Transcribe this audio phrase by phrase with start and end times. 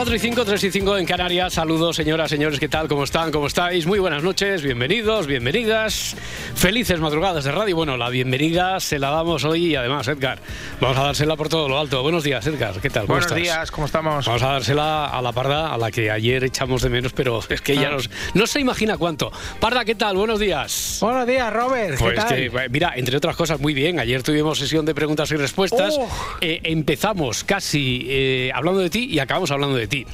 [0.00, 1.52] 4 y 5, 3 y 5 en Canarias.
[1.52, 2.88] Saludos, señoras, señores, ¿qué tal?
[2.88, 3.30] ¿Cómo están?
[3.30, 3.84] ¿Cómo estáis?
[3.84, 6.16] Muy buenas noches, bienvenidos, bienvenidas.
[6.54, 7.74] Felices madrugadas de radio.
[7.74, 10.38] Bueno, la bienvenida se la damos hoy y además, Edgar,
[10.78, 12.02] vamos a dársela por todo lo alto.
[12.02, 13.06] Buenos días, Edgar, ¿qué tal?
[13.06, 14.26] ¿Cómo Buenos días, ¿cómo estamos?
[14.26, 17.60] Vamos a dársela a la Parda, a la que ayer echamos de menos, pero es
[17.62, 17.92] que ella Ah.
[17.92, 19.32] nos, no se imagina cuánto.
[19.58, 20.16] Parda, ¿qué tal?
[20.16, 20.98] Buenos días.
[21.00, 21.96] Buenos días, Robert.
[21.96, 22.28] ¿Qué Pues tal?
[22.28, 23.98] que, mira, entre otras cosas, muy bien.
[23.98, 25.94] Ayer tuvimos sesión de preguntas y respuestas.
[25.98, 26.08] Oh.
[26.42, 30.06] Eh, empezamos casi eh, hablando de ti y acabamos hablando de ti.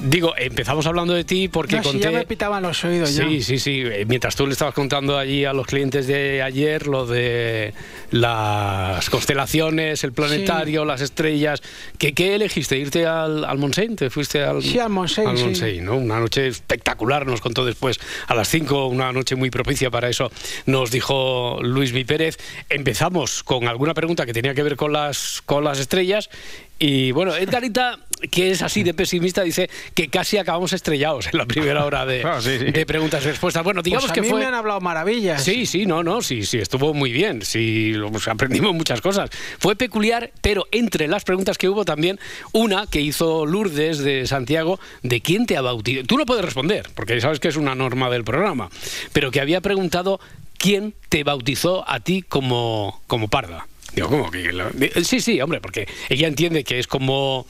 [0.00, 2.04] Digo, empezamos hablando de ti porque No, si conté.
[2.04, 3.24] ya me pitaban los oídos ya.
[3.24, 3.82] Sí, sí, sí.
[3.84, 7.74] Eh, Mientras tú le estabas contando allí a los clientes de ayer lo de
[8.10, 11.62] las constelaciones, el planetario, las estrellas.
[11.98, 12.78] ¿Qué, qué elegiste?
[12.78, 13.96] ¿Irte al, al Montseny?
[13.96, 15.80] ¿Te fuiste al, Sí, al Montseny, al sí.
[15.80, 15.96] ¿no?
[15.96, 20.30] Una noche espectacular, nos contó después a las 5, una noche muy propicia para eso,
[20.66, 22.38] nos dijo Luis Mi Pérez.
[22.68, 26.30] Empezamos con alguna pregunta que tenía que ver con las, con las estrellas.
[26.78, 27.98] Y bueno, Edgarita,
[28.30, 32.22] que es así de pesimista, dice que casi acabamos estrellados en la primera hora de,
[32.24, 32.64] Ah, sí, sí.
[32.66, 33.64] de preguntas y respuestas.
[33.64, 34.40] Bueno, digamos Pues a que mí fue.
[34.40, 35.42] me han hablado maravillas.
[35.44, 39.30] Sí, sí, no, no, sí, sí, estuvo muy bien, sí, pues, aprendimos muchas cosas.
[39.58, 42.18] Fue peculiar, pero entre las preguntas que hubo también
[42.52, 46.06] una que hizo Lourdes de Santiago, de quién te ha bautizado.
[46.06, 48.70] Tú no puedes responder, porque sabes que es una norma del programa,
[49.12, 50.20] pero que había preguntado
[50.58, 53.66] quién te bautizó a ti como, como parda.
[53.94, 54.52] Digo, ¿cómo que?
[54.52, 54.70] lo-
[55.04, 57.46] Sí, sí, hombre, porque ella entiende que es como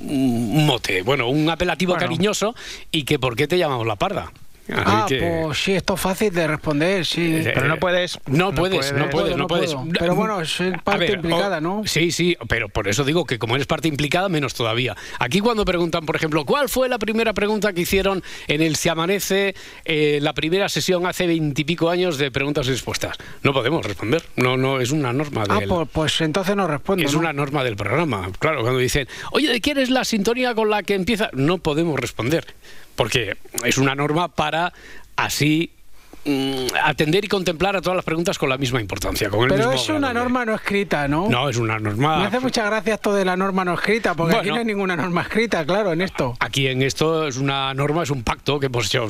[0.00, 2.06] un mote, bueno, un apelativo Bueno.
[2.06, 2.54] cariñoso
[2.90, 4.32] y que por qué te llamamos la parda.
[4.72, 7.36] Así Ah, que- pues sí, esto es fácil de responder, sí.
[7.36, 8.18] Eh, Pero no puedes.
[8.26, 9.74] No puedes, no puedes, no no puedes.
[9.74, 9.88] puedo.
[9.98, 11.82] Pero bueno, soy parte implicada, o- ¿no?
[11.86, 14.96] Sí, sí, pero por eso digo que como eres parte implicada, menos todavía.
[15.18, 18.90] Aquí cuando preguntan, por ejemplo, ¿cuál fue la primera pregunta que hicieron en el Se
[18.90, 19.54] Amanece,
[19.84, 23.16] eh, la primera sesión hace veintipico años de preguntas y respuestas?
[23.42, 24.22] No podemos responder.
[24.36, 25.68] No, no, es una norma Ah, del...
[25.68, 27.04] pues, pues entonces no respondo.
[27.04, 27.18] Es ¿no?
[27.20, 28.28] una norma del programa.
[28.38, 31.30] Claro, cuando dicen, oye, ¿de quién es la sintonía con la que empieza?
[31.32, 32.46] No podemos responder,
[33.00, 33.34] porque
[33.64, 34.74] es una norma para
[35.16, 35.70] así
[36.82, 39.28] atender y contemplar a todas las preguntas con la misma importancia.
[39.30, 41.28] Con el Pero mismo es una grado norma no escrita, ¿no?
[41.28, 42.18] No, es una norma...
[42.18, 44.96] Me hace mucha gracia esto de la norma no escrita, porque aquí no hay ninguna
[44.96, 46.34] norma escrita, claro, en esto.
[46.40, 49.08] Aquí en esto es una norma, es un pacto que hemos hecho.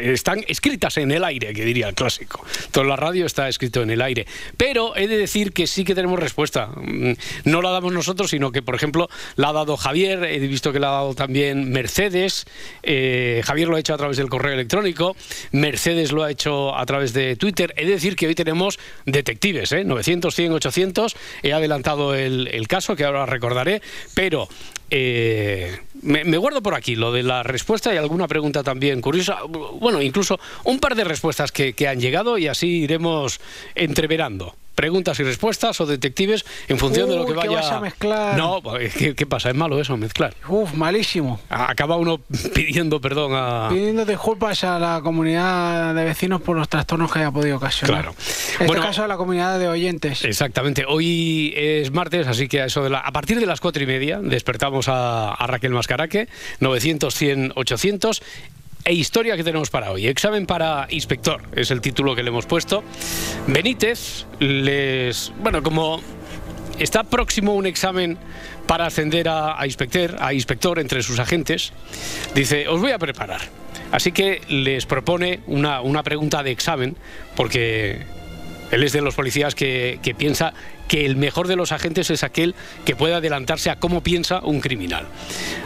[0.00, 2.44] Están escritas en el aire, que diría el clásico.
[2.70, 4.26] Toda la radio está escrito en el aire.
[4.56, 6.68] Pero he de decir que sí que tenemos respuesta.
[6.76, 7.12] Mm,
[7.44, 10.80] No la damos nosotros, sino que, por ejemplo, la ha dado Javier, he visto que
[10.80, 12.44] la ha dado también Mercedes.
[12.82, 15.16] eh, Javier lo ha hecho a través del correo electrónico,
[15.52, 17.74] Mercedes lo ha hecho a través de Twitter.
[17.76, 19.84] He de decir que hoy tenemos detectives, ¿eh?
[19.84, 21.16] 900, 100, 800.
[21.42, 23.82] He adelantado el, caso, que ahora recordaré,
[24.14, 24.48] pero
[24.90, 29.38] eh, me, guardo por aquí lo de la respuesta y alguna pregunta también curiosa.
[29.48, 33.40] Bueno, incluso un par de respuestas que han llegado y así iremos
[33.74, 34.54] entreverando.
[34.76, 37.50] Preguntas y respuestas o detectives en función de lo que vaya.
[37.50, 38.36] vas a mezclar.
[38.36, 38.62] No,
[38.96, 39.48] ¿qué, qué pasa?
[39.50, 40.34] Es malo eso, mezclar.
[40.48, 41.40] Uf, malísimo.
[41.48, 42.18] Acaba uno
[42.54, 43.68] pidiendo perdón a.
[43.70, 48.02] Pidiendo disculpas a la comunidad de vecinos por los trastornos que haya podido ocasionar.
[48.02, 48.10] Claro.
[48.18, 48.18] En
[48.52, 50.24] este Bueno, caso a la comunidad de oyentes.
[50.24, 50.84] Exactamente.
[50.86, 53.86] Hoy es martes, así que a, eso de la, a partir de las cuatro y
[53.86, 56.28] media despertamos a, a Raquel Mascaraque,
[56.60, 58.22] 900, 100, 800.
[58.86, 60.06] E historia que tenemos para hoy.
[60.06, 62.84] Examen para inspector es el título que le hemos puesto.
[63.48, 65.32] Benítez les.
[65.42, 66.00] Bueno, como
[66.78, 68.16] está próximo un examen
[68.68, 71.72] para ascender a, a inspector, a inspector entre sus agentes,
[72.32, 73.40] dice: Os voy a preparar.
[73.90, 76.96] Así que les propone una, una pregunta de examen,
[77.34, 78.06] porque
[78.70, 80.52] él es de los policías que, piensa
[80.88, 82.54] que el mejor de los agentes es aquel
[82.84, 85.06] que puede adelantarse a cómo piensa un criminal.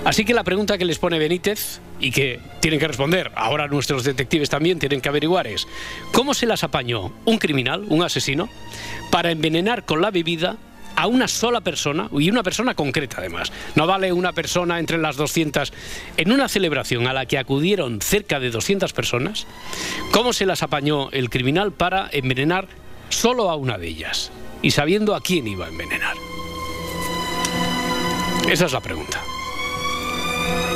[0.04, 4.04] Así que la pregunta que les pone Benítez y que tienen que responder, ahora nuestros
[4.04, 5.66] detectives también tienen que averiguar es,
[6.12, 8.48] ¿cómo se las apañó un criminal, un asesino,
[9.10, 10.56] para envenenar con la bebida
[10.96, 13.50] a una sola persona y una persona concreta además.
[13.74, 15.72] No vale una persona entre las 200.
[16.18, 19.46] En una celebración a la que acudieron cerca de 200 personas,
[20.10, 22.68] ¿cómo se las apañó el criminal para envenenar
[23.10, 24.32] solo a una de ellas?
[24.62, 26.16] Y sabiendo a quién iba a envenenar.
[28.48, 29.20] Esa es la pregunta.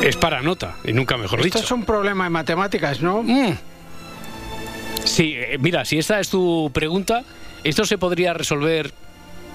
[0.02, 1.64] Es para nota, y nunca mejor Esto dicho.
[1.64, 3.22] es un problema de matemáticas, ¿no?
[3.22, 3.56] Mm.
[5.04, 7.24] Sí, eh, mira, si esta es tu pregunta,
[7.62, 8.92] ¿esto se podría resolver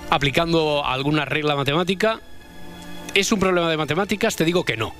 [0.10, 2.20] aplicando alguna regla matemática?
[3.14, 4.36] ¿Es un problema de matemáticas?
[4.36, 4.94] Te digo que no.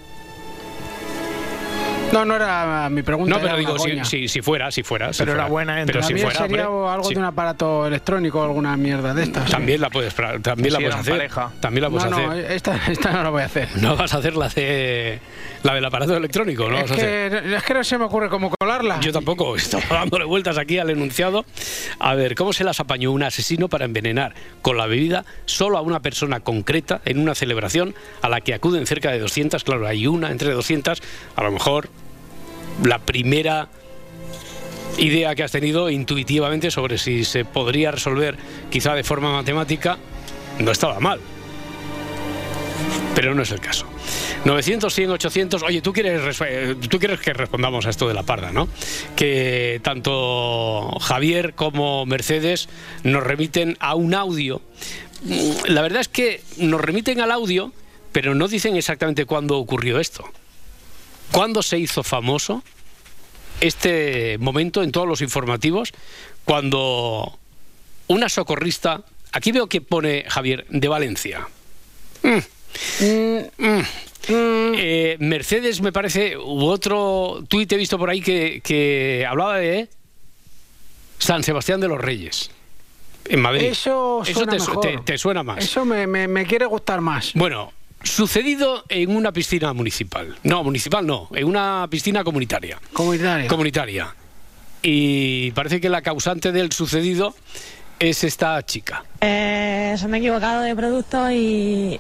[2.12, 3.36] No, no era mi pregunta.
[3.36, 5.14] No, pero digo, si, si, si fuera, si fuera.
[5.14, 6.06] si Pero era buena, Pero entonces.
[6.08, 7.14] si También fuera, sería hombre, algo sí.
[7.14, 9.50] de un aparato electrónico o alguna mierda de estas.
[9.50, 11.14] También la puedes, también la Si puedes hacer.
[11.18, 11.52] pareja.
[11.60, 12.52] También la No, puedes no, hacer.
[12.52, 13.70] esta, esta no la voy a hacer.
[13.82, 15.20] No vas a hacer la de
[15.64, 16.78] la del aparato electrónico, ¿no?
[16.78, 17.44] es, vas a hacer.
[17.44, 18.50] que, es que no se me ocurre cómo
[19.02, 21.46] Yo tampoco, estaba dándole vueltas aquí al enunciado.
[22.00, 25.82] A ver, ¿cómo se las apañó un asesino para envenenar con la bebida solo a
[25.82, 29.64] una persona concreta en una celebración a la que acuden cerca de 200?
[29.64, 31.02] Claro, hay una entre 200,
[31.36, 31.90] a lo mejor
[32.84, 33.70] la primera
[34.98, 38.38] idea que has tenido intuitivamente sobre si se podría resolver
[38.70, 39.98] quizá de forma matemática
[40.60, 41.20] no estaba mal.
[43.20, 43.86] Pero no es el caso.
[44.46, 45.64] 900, 100, 800.
[45.64, 48.70] Oye, ¿tú quieres, res- eh, tú quieres que respondamos a esto de la parda, ¿no?
[49.18, 52.70] Que tanto Javier como Mercedes
[53.04, 54.62] nos remiten a un audio.
[55.24, 57.74] Mm, La verdad es que nos remiten al audio,
[58.14, 60.24] pero no dicen exactamente cuándo ocurrió esto.
[61.34, 62.64] ¿Cuándo se hizo famoso
[63.60, 65.92] este momento en todos los informativos?
[66.46, 67.38] Cuando
[68.08, 71.50] una socorrista, aquí veo que pone Javier, de Valencia.
[72.24, 72.38] Mm.
[74.32, 79.90] Eh, Mercedes, me parece, u otro tuit he visto por ahí que, que hablaba de
[81.18, 82.52] San Sebastián de los Reyes,
[83.26, 83.64] en Madrid.
[83.64, 84.82] Eso suena te, su- mejor.
[84.86, 85.64] te- te suena más.
[85.64, 87.32] Eso me, me- me quiere gustar más.
[87.34, 87.74] Bueno,
[88.04, 90.38] sucedido en una piscina municipal.
[90.44, 92.80] No, municipal no, en una piscina comunitaria.
[92.94, 93.48] Comunitaria.
[93.48, 94.16] Comunitaria.
[94.82, 97.36] Y parece que la causante del sucedido
[98.00, 99.04] es esta chica.
[99.22, 102.00] Eh, se me he equivocado de producto y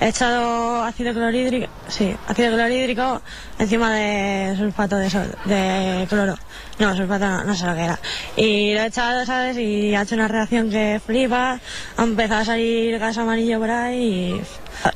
[0.00, 3.22] he echado ácido clorhídrico, sí, ácido clorhídrico
[3.58, 5.08] encima de sulfato de,
[5.46, 6.36] de cloro.
[6.78, 7.98] No, sulfato no, no sé lo que era.
[8.36, 9.56] Y lo he echado, ¿sabes?
[9.56, 11.60] Y ha hecho una reacción que flipa,
[11.96, 14.42] ha empezado a salir gas amarillo por ahí y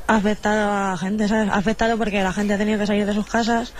[0.06, 1.48] ha afectado a gente, ¿sabes?
[1.50, 3.72] Ha afectado porque la gente ha tenido que salir de sus casas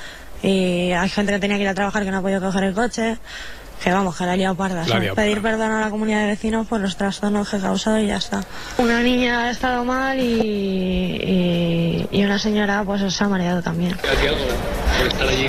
[0.42, 2.74] y hay gente que tenía que ir a trabajar que no ha podido coger el
[2.74, 3.18] coche.
[3.82, 4.84] Que vamos, que la liado parda.
[4.84, 5.42] Pedir parda.
[5.42, 8.44] perdón a la comunidad de vecinos por los trastornos que he causado y ya está.
[8.78, 13.96] Una niña ha estado mal y, y, y una señora pues se ha mareado también.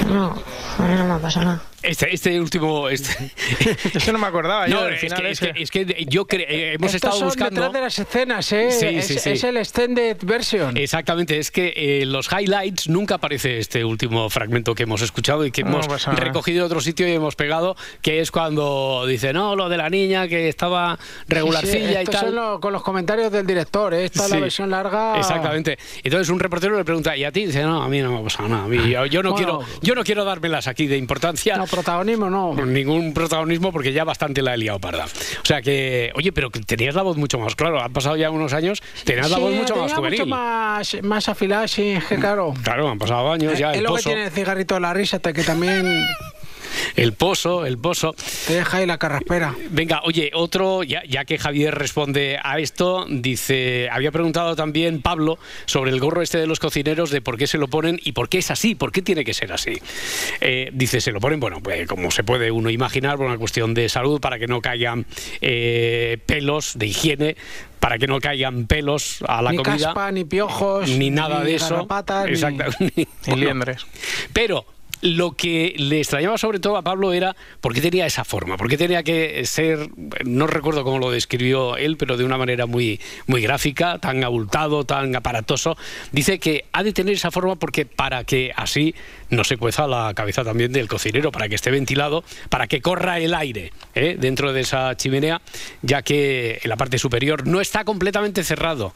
[0.08, 0.32] No,
[0.80, 1.62] a mí no me ha pasado nada.
[1.84, 2.90] Este, este último.
[2.90, 3.32] Este,
[3.96, 6.74] Eso no me acordaba yo no, es final que, es, que, es que yo eh,
[6.76, 7.50] hemos Estos estado son buscando.
[7.62, 8.72] detrás de las escenas, ¿eh?
[8.72, 9.30] Sí, es, sí, sí.
[9.32, 10.78] es el extended version.
[10.78, 15.52] Exactamente, es que eh, los highlights nunca aparece este último fragmento que hemos escuchado y
[15.52, 16.12] que hemos nada.
[16.20, 19.90] recogido de otro sitio y hemos pegado, que es cuando dice, no, lo de la
[19.90, 22.22] niña que estaba regularcilla y tal.
[22.26, 24.06] son los- con los comentarios del director, ¿eh?
[24.06, 25.18] Esta es la versión larga.
[25.18, 25.78] Exactamente.
[26.04, 27.46] Entonces un reportero le pregunta, ¿y a ti?
[27.46, 28.66] Dice, no, a mí no me ha pasado nada.
[28.66, 29.60] A mí- yo, yo no Bueno.
[29.60, 31.58] quiero, yo no quiero dármelas aquí de importancia.
[31.58, 32.54] No, protagonismo no.
[32.66, 35.06] Ningún protagonismo porque ya bastante la he liado parda.
[35.06, 37.82] O sea que, oye, pero tenías la voz mucho más claro.
[37.82, 40.20] Han pasado ya unos años, tenías la voz mucho tenía más juvenil.
[40.20, 42.54] mucho más, más afilada, sí, es que claro.
[42.64, 43.72] Claro, han pasado años ya.
[43.72, 46.06] es El lo que tiene el cigarrito de la risa, hasta que también
[46.96, 48.16] el pozo, el pozo.
[48.48, 49.56] te deja ahí la carraspera.
[49.70, 55.38] Venga, oye, otro, ya, ya que Javier responde a esto, dice, había preguntado también Pablo
[55.66, 58.30] sobre el gorro este de los cocineros, de por qué se lo ponen y por
[58.30, 59.74] qué es así, por qué tiene que ser así.
[60.42, 63.74] Eh, dice, se lo ponen, bueno, pues, como se puede uno imaginar, por una cuestión
[63.74, 65.06] de salud, para que no caigan
[65.42, 67.36] eh, pelos, de higiene,
[67.80, 69.86] para que no caigan pelos a la ni comida.
[69.88, 71.88] caspa, ni piojos, ni nada de eso.
[72.26, 72.64] ni- Exacto.
[72.96, 73.86] ni- Y liendres.
[74.34, 74.66] pero
[75.02, 78.70] lo que le extrañaba sobre todo a Pablo era por qué tenía esa forma, por
[78.70, 79.90] qué tenía que ser,
[80.26, 84.84] no recuerdo cómo lo describió él, pero de una manera muy, muy gráfica, tan abultado,
[84.86, 85.78] tan aparatoso.
[86.12, 88.96] Dice que ha de tener esa forma porque para que así
[89.30, 93.20] no se cueza la cabeza también del cocinero, para que esté ventilado, para que corra
[93.20, 94.16] el aire ¿eh?
[94.20, 95.42] dentro de esa chimenea,
[95.82, 98.94] ya que en la parte superior no está completamente cerrado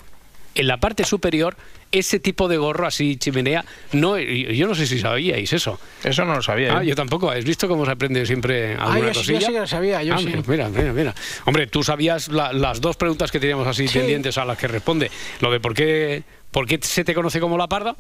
[0.56, 1.56] en la parte superior
[1.92, 6.36] ese tipo de gorro así chimenea no yo no sé si sabíais eso Eso no
[6.36, 6.78] lo sabía.
[6.78, 6.88] ah ¿eh?
[6.88, 9.68] yo tampoco has visto cómo se aprende siempre Ah, alguna yo, sí- yo sí lo
[9.68, 10.34] sabía, yo Ah, sí.
[10.48, 14.00] mira mira mira hombre tú sabías la- las dos preguntas que teníamos así Sí.
[14.00, 16.24] pendientes a las que responde lo de por qué
[16.56, 17.98] por qué se te conoce como la parda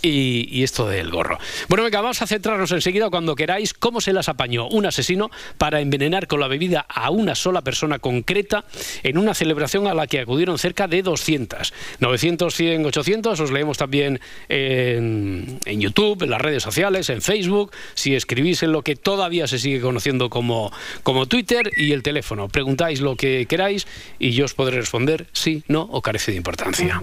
[0.00, 1.38] y, esto del gorro.
[1.68, 5.82] Bueno, venga, vamos a centrarnos enseguida cuando queráis cómo se las apañó un asesino para
[5.82, 8.64] envenenar con la bebida a una sola persona concreta
[9.02, 11.74] en una celebración a la que acudieron cerca de 200.
[11.98, 17.70] 900, 100, 800, os leemos también en, en YouTube, en las redes sociales, en Facebook,
[17.92, 22.48] si escribís en lo que todavía se sigue conociendo como, como Twitter y el teléfono.
[22.48, 23.86] Preguntáis lo que queráis
[24.18, 27.02] y yo os podré responder sí, no o carece de importancia.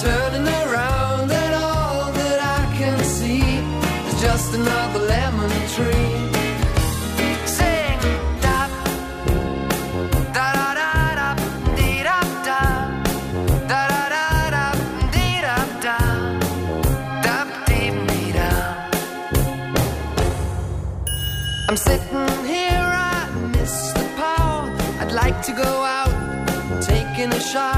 [0.00, 3.42] turning around and all that I can see
[4.08, 6.28] is just another lemon tree.
[21.70, 24.74] I'm sitting here, I miss the power.
[25.00, 27.77] I'd like to go out, taking a shot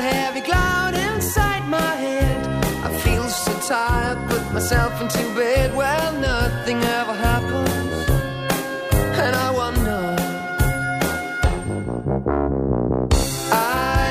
[0.00, 2.38] a heavy cloud inside my head.
[2.86, 5.68] I feel so tired, put myself into bed.
[5.76, 8.08] Well, nothing ever happens,
[9.24, 10.02] and I wonder.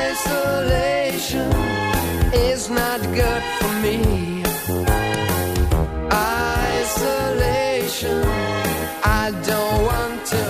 [0.01, 1.51] Isolation
[2.50, 3.98] is not good for me.
[6.75, 8.19] Isolation.
[9.24, 10.43] I don't want to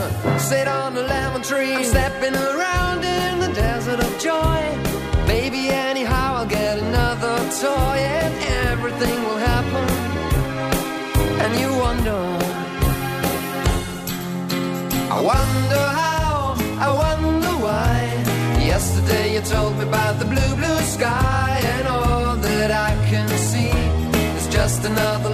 [0.49, 1.75] sit on a lemon tree.
[1.75, 4.68] I'm stepping around in the desert of joy.
[9.01, 9.87] Everything will happen.
[11.43, 12.21] And you wonder.
[15.11, 17.95] I wonder how, I wonder why.
[18.59, 23.71] Yesterday you told me about the blue, blue sky, and all that I can see
[24.37, 25.29] is just another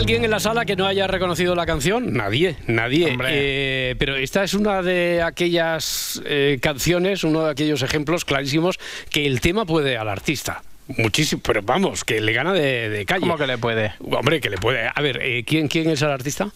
[0.00, 2.14] ¿Alguien en la sala que no haya reconocido la canción?
[2.14, 3.14] Nadie, nadie.
[3.28, 8.78] Eh, pero esta es una de aquellas eh, canciones, uno de aquellos ejemplos clarísimos
[9.10, 10.62] que el tema puede al artista.
[10.96, 13.20] Muchísimo, pero vamos, que le gana de, de calle.
[13.20, 13.92] ¿Cómo que le puede?
[14.00, 14.88] Hombre, que le puede.
[14.92, 16.50] A ver, eh, ¿quién, ¿quién es el artista?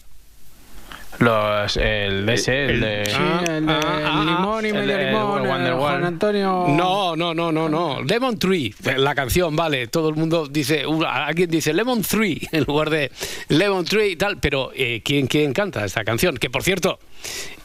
[1.19, 3.05] Los, el de ese, el de...
[3.05, 5.65] Sí, Ah, el de ah, ah, limón y el medio de limón.
[5.65, 5.71] eh.
[5.77, 6.65] Juan Antonio.
[6.69, 8.01] No, no, no, no, no.
[8.01, 9.87] Lemon Tree, la canción, vale.
[9.87, 13.11] Todo el mundo dice, uh, alguien dice Lemon Tree en lugar de
[13.49, 14.37] Lemon Tree y tal.
[14.39, 16.37] Pero eh, ¿quién, quién canta esta canción?
[16.37, 16.99] Que por cierto,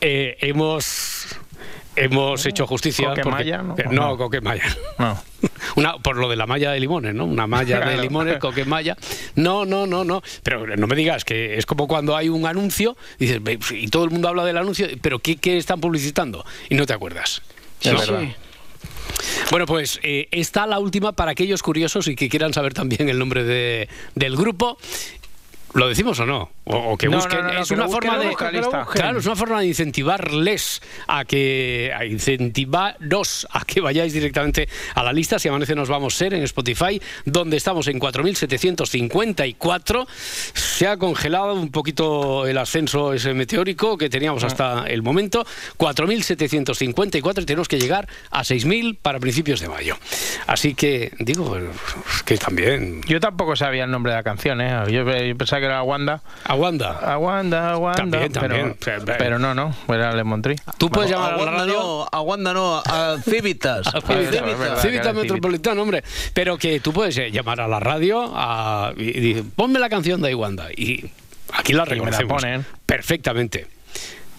[0.01, 1.27] eh, hemos
[1.97, 3.09] hemos hecho justicia.
[3.11, 3.91] Coquemaya, porque- ¿no?
[3.91, 4.17] eh, no, No.
[4.17, 4.65] Coquemaya.
[4.99, 5.23] No.
[5.77, 7.25] Una, por lo de la malla de limones, ¿no?
[7.25, 8.97] Una malla de limones, coquemaya.
[9.37, 10.23] No, no, no, no.
[10.43, 13.89] Pero no me digas que es como cuando hay un anuncio y dices, "Ve, y
[13.89, 16.45] todo el mundo habla del anuncio, pero ¿qué, qué están publicitando?
[16.69, 17.41] Y no te acuerdas.
[17.83, 18.25] Verdad.
[19.51, 23.19] Bueno, pues eh, está la última para aquellos curiosos y que quieran saber también el
[23.19, 24.79] nombre de- del grupo.
[25.75, 26.51] ¿Lo decimos o no?
[26.65, 27.43] O, o que busquen.
[27.43, 28.35] no, no, es una forma de.
[28.35, 31.93] Claro, es una forma de incentivarles a que.
[31.97, 35.39] a incentivaros a que vayáis directamente a la lista.
[35.39, 40.07] Si amanece, nos vamos a ser en Spotify, donde estamos en 4.754.
[40.55, 45.47] Se ha congelado un poquito el ascenso ese meteórico que teníamos hasta el momento.
[45.79, 49.97] 4.754 y tenemos que llegar a 6.000 para principios de mayo.
[50.47, 51.57] Así que, digo,
[52.25, 53.03] que también.
[53.07, 54.71] Yo tampoco sabía el nombre de la canción, ¿eh?
[54.91, 56.21] Yo, yo pensaba que era Wanda.
[56.45, 56.91] A Wanda.
[57.13, 57.97] Aguanda, Aguanda.
[57.97, 58.77] También, también.
[59.19, 59.75] Pero, no, no.
[59.89, 60.57] Era Lemon Tree.
[60.79, 61.75] Tú puedes llamar a la radio.
[61.75, 63.87] no, aguanda no, a Civitas.
[63.87, 64.43] A A Civitas.
[64.43, 66.03] que Civita era Metropolitano, hombre.
[66.35, 69.89] Pero que tú puedes eh, llamar a la radio a, y, y decir, ponme la
[69.89, 70.69] canción de Iwanda.
[70.77, 71.11] Y
[71.53, 72.43] aquí la me la reconocemos.
[72.43, 72.67] ponen.
[72.87, 73.67] Perfectamente.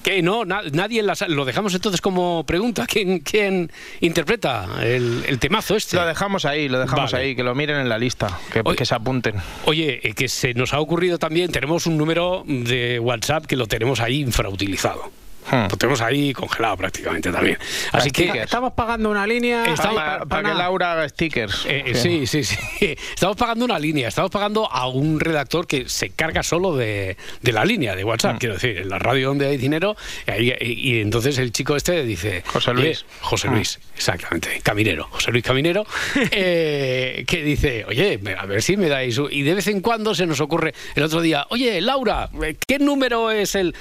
[0.04, 1.36] Que no, na- nadie en la sala.
[1.36, 2.86] Lo dejamos entonces como pregunta.
[2.88, 5.96] ¿Quién, quién interpreta el, el temazo este?
[5.96, 7.24] Lo dejamos ahí, lo dejamos Vale.
[7.26, 8.76] ahí, que lo miren en la lista, que, Oye.
[8.78, 9.36] que se apunten.
[9.66, 13.68] Oye, eh, que se nos ha ocurrido también, tenemos un número de WhatsApp que lo
[13.68, 15.12] tenemos ahí infrautilizado.
[15.52, 15.68] Hmm.
[15.70, 17.58] Lo tenemos ahí congelado prácticamente también.
[17.92, 18.26] Así que...
[18.42, 19.66] Estamos pagando una línea.
[19.66, 20.58] Estamos- para, pa- para pa que.
[20.58, 21.66] Laura haga stickers.
[21.68, 22.58] Eh, eh, sí, sí, sí.
[23.14, 27.52] Estamos pagando una línea, estamos pagando a un redactor que se carga solo de, de
[27.52, 28.04] la línea de.
[28.04, 28.38] WhatsApp.
[28.40, 29.96] Quiero decir, en la radio donde hay dinero,
[30.28, 32.44] ahí- y, y entonces el chico este dice...
[32.48, 33.04] José Luis.
[33.04, 35.86] "Oye, José Luis, exactamente, Caminero, José Luis Caminero,
[36.32, 39.18] eh, que dice, oye, a ver si me dais...
[39.18, 39.30] un-".
[39.32, 42.30] Y de vez en cuando se nos ocurre el otro día, oye, Laura,
[42.68, 43.76] ¿qué número es el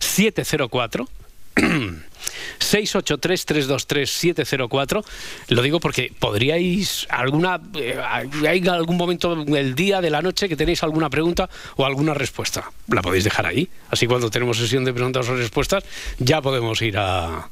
[0.00, 1.06] 683-323-704?
[2.58, 5.04] 683-323-704.
[5.48, 7.98] Lo digo porque podríais, alguna, eh,
[8.46, 12.70] hay algún momento del día, de la noche, que tenéis alguna pregunta o alguna respuesta.
[12.88, 13.68] La podéis dejar ahí.
[13.90, 15.84] Así cuando tenemos sesión de preguntas o respuestas,
[16.18, 17.48] ya podemos ir a.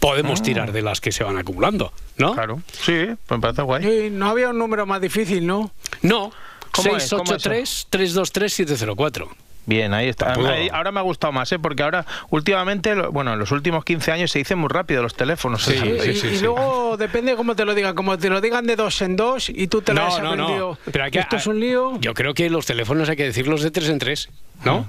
[0.00, 2.34] Podemos tirar de las que se van acumulando, ¿no?
[2.34, 2.60] Claro.
[2.72, 3.82] Sí, pues me parece guay.
[3.82, 5.70] Sí, no había un número más difícil, ¿no?
[6.02, 6.30] No.
[6.72, 7.08] ¿Cómo es?
[7.08, 7.88] ¿Cómo es eso?
[7.90, 9.28] 683-323-704.
[9.66, 10.34] Bien, ahí está.
[10.34, 11.58] Ahí- ahora me ha gustado más, ¿eh?
[11.58, 15.14] porque ahora, últimamente, lo- bueno, en los últimos 15 años se dicen muy rápido los
[15.14, 15.62] teléfonos.
[15.64, 17.94] Sí, sí, y, sí, y luego depende cómo te lo digan.
[17.94, 20.78] Como te lo digan de dos en dos y tú te lo has aprendido.
[21.20, 21.98] Esto es un lío.
[22.00, 24.28] Yo creo que los teléfonos hay que decirlos de tres en tres,
[24.64, 24.88] ¿no?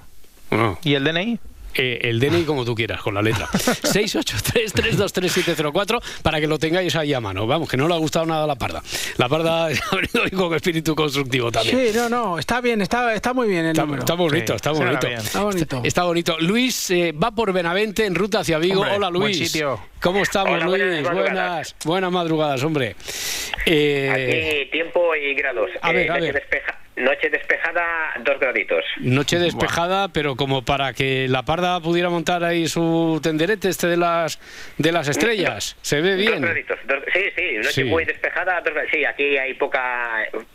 [0.51, 0.77] No.
[0.83, 1.39] ¿Y el DNI?
[1.77, 3.47] Eh, el DNI como tú quieras, con la letra.
[3.51, 7.45] 683-323-704 para que lo tengáis ahí a mano.
[7.47, 8.81] Vamos, que no le ha gustado nada a la parda.
[9.17, 11.91] La parda ha venido hoy con espíritu constructivo también.
[11.91, 13.99] Sí, no, no, está bien, está, está muy bien el Está, número.
[14.01, 15.07] está bonito, Sí, está bonito.
[15.07, 15.81] Está bonito.
[15.83, 16.37] Está bonito.
[16.39, 18.81] Luis eh, va por Benavente en ruta hacia Vigo.
[18.81, 19.37] Hombre, Hola buen Luis.
[19.37, 19.79] sitio.
[20.01, 20.77] ¿Cómo estamos Hola, Luis?
[20.79, 21.33] buenas madrugadas.
[21.33, 22.95] buenas, buenas madrugadas, hombre.
[23.65, 25.69] Eh, Aquí tiempo y grados.
[25.81, 26.35] a ver, a noche, ver.
[26.35, 28.83] despeja- noche despejada, dos graditos.
[28.99, 33.97] Noche despejada, pero como para que la parda pudiera montar ahí su tenderete este de
[33.97, 34.39] las
[34.77, 35.75] de las estrellas.
[35.81, 36.41] Se ve Dos bien.
[36.41, 36.77] graditos.
[36.87, 37.83] dos- sí, sí, noche Sí.
[37.83, 38.61] muy despejada.
[38.61, 40.09] Dos, sí, aquí hay poca,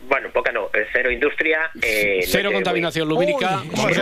[0.07, 1.69] bueno, poca no, eh, cero industria.
[1.81, 3.61] eh, Cero contaminación muy- lumínica.
[3.63, 3.93] Uy.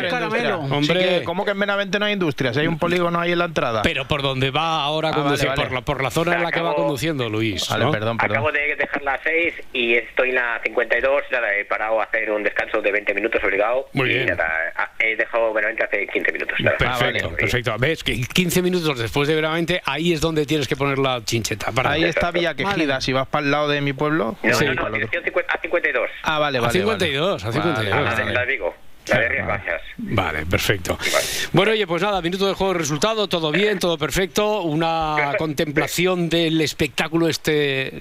[0.71, 0.81] Hombre.
[0.81, 2.53] Sí que- ¿Cómo que en Benavente no hay industria?
[2.53, 3.81] Si hay un polígono ahí en la entrada.
[3.81, 5.61] Pero por donde va ahora a Ah, conducir, vale.
[5.63, 7.67] Por, la, por la zona en la que va Acabo- conduciendo Luis.
[7.69, 7.91] Vale, ¿no?
[7.91, 8.37] perdón, perdón.
[8.37, 11.23] Acabo de dejar las 6 y estoy en la 52.
[11.31, 13.87] Nada, he parado a hacer un descanso de 20 minutos obligado.
[13.93, 14.25] Muy y bien.
[14.27, 16.57] nada, a- he dejado veramente hace 15 minutos.
[16.61, 17.37] Perfecto, vale.
[17.37, 17.75] perfecto.
[17.79, 21.71] Ves que 15 minutos después de veramente, ahí es donde tienes que poner la chincheta.
[21.71, 23.01] Para Ahí está Villa Quejida, Vale.
[23.01, 24.35] si vas para el lado de mi pueblo.
[24.43, 24.65] No, Sí.
[24.65, 26.09] no, no, dirección 50 a 52.
[26.23, 26.73] Ah, vale, A vale.
[26.73, 27.61] 52, a vale.
[27.61, 27.89] 52.
[27.89, 28.33] Vale, La de, vale.
[28.33, 28.75] la de Vigo.
[29.09, 29.81] La de Rías Bajas.
[29.97, 30.97] Vale, perfecto.
[30.97, 31.25] Vale.
[31.53, 34.61] Bueno, oye, pues nada, minuto de juego de resultado, todo bien, todo perfecto.
[34.61, 37.93] Una contemplación del espectáculo este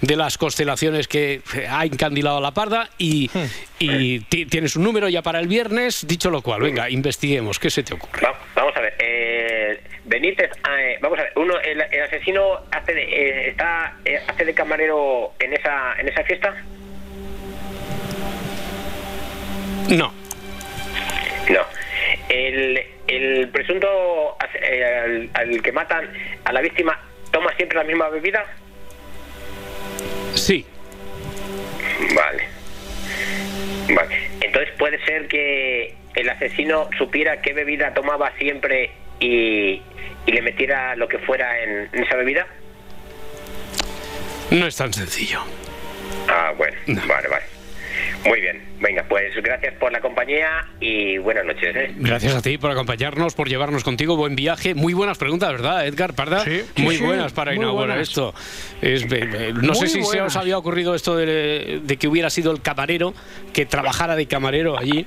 [0.00, 3.30] de las constelaciones que ha encandilado a la parda y,
[3.78, 7.70] y ti- tienes un número ya para el viernes, dicho lo cual, venga, investiguemos, ¿qué
[7.70, 8.20] se te ocurre?
[8.24, 8.94] Va- vamos a ver.
[8.98, 11.32] Eh, Benítez, eh, vamos a ver.
[11.36, 16.08] Uno, el, el asesino hace de, eh, está eh, hace de camarero en esa en
[16.08, 16.54] esa fiesta.
[19.88, 20.12] No,
[21.50, 21.60] No.
[22.28, 26.08] El, el presunto eh, al, al que matan
[26.44, 26.98] a la víctima
[27.30, 28.44] toma siempre la misma bebida.
[30.34, 30.64] sí,
[32.14, 32.44] Vale.
[33.94, 34.30] Vale.
[34.40, 39.82] Entonces puede ser que el asesino supiera qué bebida tomaba siempre y,
[40.26, 42.46] y le metiera lo que fuera en, en esa bebida.
[44.50, 45.40] no es tan sencillo.
[46.28, 46.76] Ah, bueno.
[46.86, 47.02] No.
[47.06, 47.44] Vale, vale.
[48.26, 48.62] Muy bien.
[48.80, 51.74] Venga, pues gracias por la compañía y buenas noches.
[51.76, 51.92] ¿eh?
[51.96, 54.16] Gracias a ti por acompañarnos, por llevarnos contigo.
[54.16, 54.74] Buen viaje.
[54.74, 56.40] Muy buenas preguntas, ¿verdad, Edgar Parda?
[56.40, 56.62] Sí.
[56.76, 58.08] Muy Sí, buenas para muy inaugurar buenas.
[58.08, 58.34] esto.
[58.82, 62.30] Es, eh, eh, no sé si se os había ocurrido esto de, de que hubiera
[62.30, 63.14] sido el camarero,
[63.52, 65.06] que trabajara de camarero allí.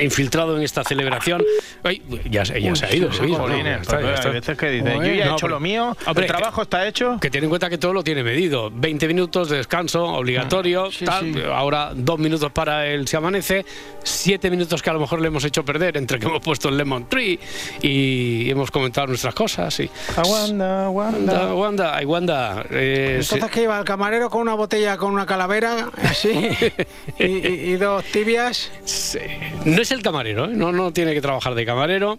[0.00, 1.42] Infiltrado en esta celebración.
[1.82, 3.12] Ay, ya, se- ya Uy, se ha ido.
[3.12, 5.10] sí, se hay veces que dicen, Joder.
[5.10, 7.18] yo ya he No, hecho pero- lo mío, Hombre, el trabajo está hecho.
[7.20, 8.70] Que ten en cuenta que todo lo tiene medido.
[8.72, 11.34] 20 minutos de descanso obligatorio, Sí, tal.
[11.34, 11.40] sí.
[11.52, 13.64] Ahora dos minutos para el se amanece,
[14.02, 16.76] siete minutos que a lo mejor le hemos hecho perder entre que hemos puesto el
[16.76, 17.38] lemon tree
[17.82, 19.78] y hemos comentado nuestras cosas.
[19.80, 19.90] Y...
[20.16, 20.88] Aguanta.
[20.90, 22.64] Wanda, ay, Wanda.
[22.70, 26.30] eh, Entonces que iba el camarero con una botella con una calavera, así,
[27.18, 28.70] y, y- y dos tibias.
[28.84, 29.28] se-
[29.64, 30.52] no es el camarero, ¿eh?
[30.52, 32.18] no, no tiene que trabajar de camarero.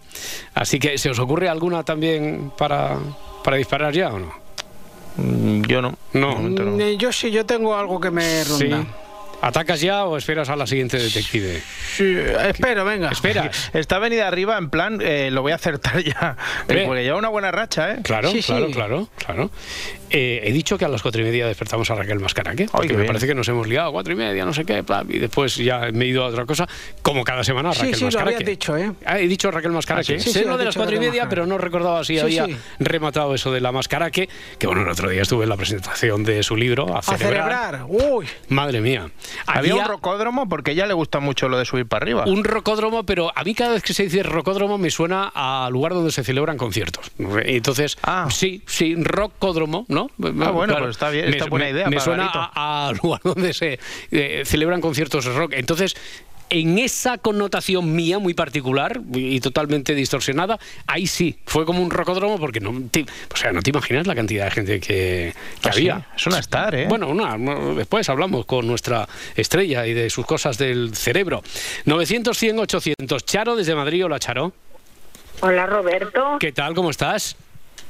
[0.54, 2.98] Así que, ¿se os ocurre alguna también para,
[3.44, 4.32] para disparar ya o no?
[5.16, 5.94] Mm, Yo no.
[6.12, 6.38] No.
[6.38, 6.70] No.
[6.72, 8.70] Mm, Yo sí, yo tengo algo que me Sí.
[9.42, 11.60] ¿Atacas ya o esperas a la siguiente detective?
[11.96, 12.16] Sí,
[12.48, 13.10] espero, venga.
[13.10, 13.70] ¿Esperas?
[13.74, 16.36] Está venida arriba en plan, eh, lo voy a acertar ya.
[16.68, 16.84] Eh.
[16.86, 17.98] Porque lleva una buena racha, ¿eh?
[18.04, 18.72] Claro, Sí, claro, sí.
[18.72, 19.50] claro, claro.
[20.14, 22.92] Eh, he dicho que a las cuatro y media despertamos a Raquel Mascaraque, porque qué
[22.92, 23.06] me bien.
[23.08, 25.56] parece que nos hemos liado a cuatro y media, no sé qué, bla, y después
[25.56, 26.68] ya me he ido a otra cosa,
[27.00, 28.34] como cada semana a Raquel sí, lo Mascaraque.
[28.36, 28.92] habías dicho, ¿eh?
[29.06, 30.16] Ah, he dicho Raquel Mascaraque.
[30.16, 30.24] ¿Ah, sí?
[30.24, 32.46] Sí, sé sí, lo de las cuatro y media, pero no recordaba si había
[32.78, 34.28] rematado eso de la Mascaraque,
[34.58, 37.70] que bueno, el otro día estuve en la presentación de su libro, A A celebrar.
[37.72, 37.86] celebrar.
[37.88, 38.26] Uy.
[38.48, 39.08] Madre mía.
[39.46, 42.24] Había un rocódromo porque a ella le gusta mucho lo de subir para arriba.
[42.26, 45.92] un rocódromo, pero a mí cada vez que se dice rocódromo me suena a lugar
[45.94, 47.10] donde se celebran conciertos.
[47.44, 48.28] Entonces, Ah.
[48.30, 50.08] sí, sí, rocódromo, ¿no?
[50.42, 53.52] Ah, bueno, pues está bien, está buena idea Me para suena a, a lugar donde
[53.54, 53.78] se
[54.10, 55.52] eh, celebran conciertos de rock.
[55.54, 55.94] Entonces,
[56.54, 62.38] en esa connotación mía muy particular y totalmente distorsionada, ahí sí, fue como un rocódromo
[62.38, 65.72] porque no te, o sea, no te imaginas la cantidad de gente que, que Ah,
[65.72, 66.06] sí, había.
[66.14, 66.86] es una star, ¿eh?
[66.88, 67.38] Bueno, una-
[67.74, 71.42] después hablamos con nuestra estrella y de sus cosas del cerebro.
[71.86, 73.24] 900, 100, 800.
[73.24, 74.04] Charo desde Madrid.
[74.04, 74.52] Hola, Charo.
[75.40, 76.74] Hola Roberto, ¿Qué tal?
[76.74, 77.34] ¿Cómo estás?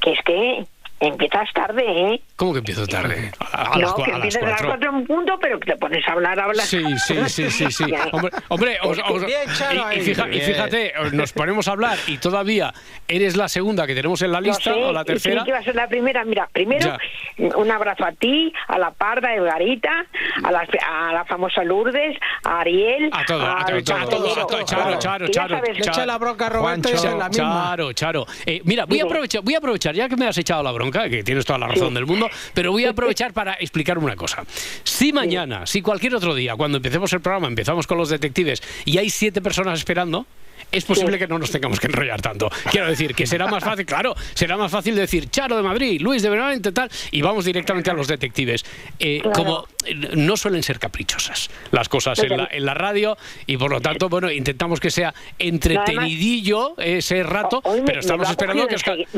[0.01, 0.67] que es que
[1.09, 2.21] empiezas tarde, ¿eh?
[2.37, 3.33] ¿Cómo que empiezo tarde?
[3.53, 4.91] A, a no, las, que a las empiezas a las cuatro.
[4.91, 6.67] en punto, pero que te pones a hablar, hablas.
[6.67, 7.85] Sí, sí, sí, sí, sí.
[8.13, 10.01] Hombre, hombre, os- os- Bien, Charo, y- y, ahí.
[10.01, 12.73] fija- y fíjate, nos ponemos a hablar y todavía
[13.09, 15.45] eres la segunda que tenemos en la No lista sé, o la tercera.
[15.45, 16.25] que iba a ser la primera.
[16.25, 16.97] Mira, primero,
[17.39, 20.07] un abrazo a ti, a la Parda, a Edgarita,
[20.45, 24.33] a la, a la famosa Lourdes, a Ariel, A todo, a al todo, a todo,
[24.33, 26.49] a todo, Charo, a todo, Charo, Charo, ya Charo, sabes, Le echa la bronca a
[26.51, 27.65] Roberto y Juancho, esa es la misma.
[27.71, 28.27] Charo, Charo.
[28.47, 30.92] Eh, mira, voy a, aprovechar, voy a aprovechar, ya que me has echado la bronca,
[30.93, 34.45] que tienes toda la razón del mundo, pero voy a aprovechar para explicar una cosa.
[34.85, 38.99] Si mañana, si cualquier otro día, cuando empecemos el programa, empezamos con los detectives y
[38.99, 40.27] hay siete personas esperando,
[40.73, 42.51] es posible que no nos tengamos que enrollar tanto.
[42.71, 46.23] Quiero decir, que será más fácil, claro, será más fácil decir Charo de Madrid, Luis
[46.23, 48.65] de Benavente, tal, y vamos directamente a los detectives.
[48.99, 49.33] Eh, Claro.
[49.33, 53.71] Como eh, no suelen ser caprichosas las cosas en la, en la radio, y por
[53.71, 59.09] lo tanto, bueno, intentamos que sea entretenidillo ese rato, me- pero estamos esperando que enseguida-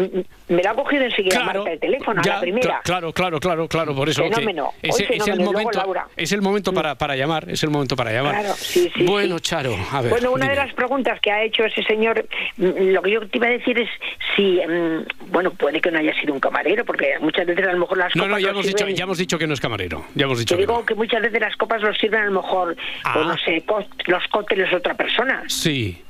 [0.49, 2.67] Me lo ha cogido enseguida Claro, Marta el teléfono, a la primera.
[2.69, 4.23] cla- Claro, claro, claro, claro, por eso.
[4.25, 5.85] que Fenómeno, es, el fenómeno, momento,
[6.17, 8.41] es el momento para, para llamar, es el momento para llamar.
[8.41, 9.43] Claro, sí, sí, bueno, sí.
[9.45, 10.11] Charo, a ver.
[10.11, 12.27] Bueno, una de las preguntas que ha hecho ese señor,
[12.57, 13.89] mm, lo que yo te iba a decir es
[14.37, 17.79] si, mm, bueno, puede que no haya sido un camarero, porque muchas veces a lo
[17.81, 19.61] mejor las No, copas no, ya lo hemos, dicho, ya hemos dicho que no es
[19.61, 20.05] camarero.
[20.15, 20.87] Ya hemos dicho Te que digo no.
[20.87, 23.23] que muchas veces las copas los sirven a lo mejor, Ah.
[23.27, 25.43] no sé, có- los cócteles de otra persona.
[25.49, 26.01] Sí.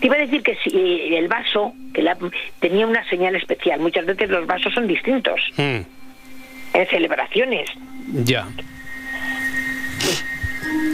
[0.00, 2.16] Te iba a decir que si eh, el vaso que la-
[2.60, 5.80] tenía una señal especial, muchas veces los vasos son distintos Mm,
[6.74, 7.70] en celebraciones,
[8.24, 8.46] ya.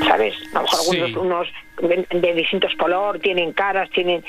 [0.07, 0.35] ¿sabes?
[0.53, 1.01] A lo mejor Sí.
[1.01, 1.49] algunos unos
[1.81, 4.25] de, distintos color, tienen caras, tienen...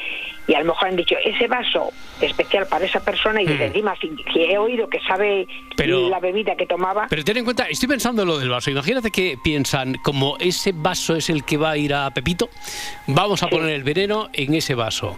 [0.48, 3.62] Y a lo mejor han dicho, ese vaso especial para esa persona y Mm.
[3.62, 7.08] encima, si, si he oído que sabe Pero- la bebida que tomaba...
[7.10, 8.70] Pero ten en cuenta, estoy pensando en lo del vaso.
[8.72, 12.50] Imagínate que piensan, como ese vaso es el que va a ir a Pepito,
[13.08, 15.18] vamos a poner el veneno en ese vaso.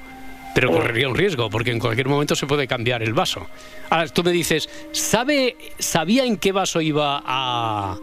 [0.54, 3.48] Pero correría un riesgo, porque en cualquier momento se puede cambiar el vaso.
[3.90, 7.98] Ahora, tú me dices, ¿sabe, ¿sabía en qué vaso iba a...?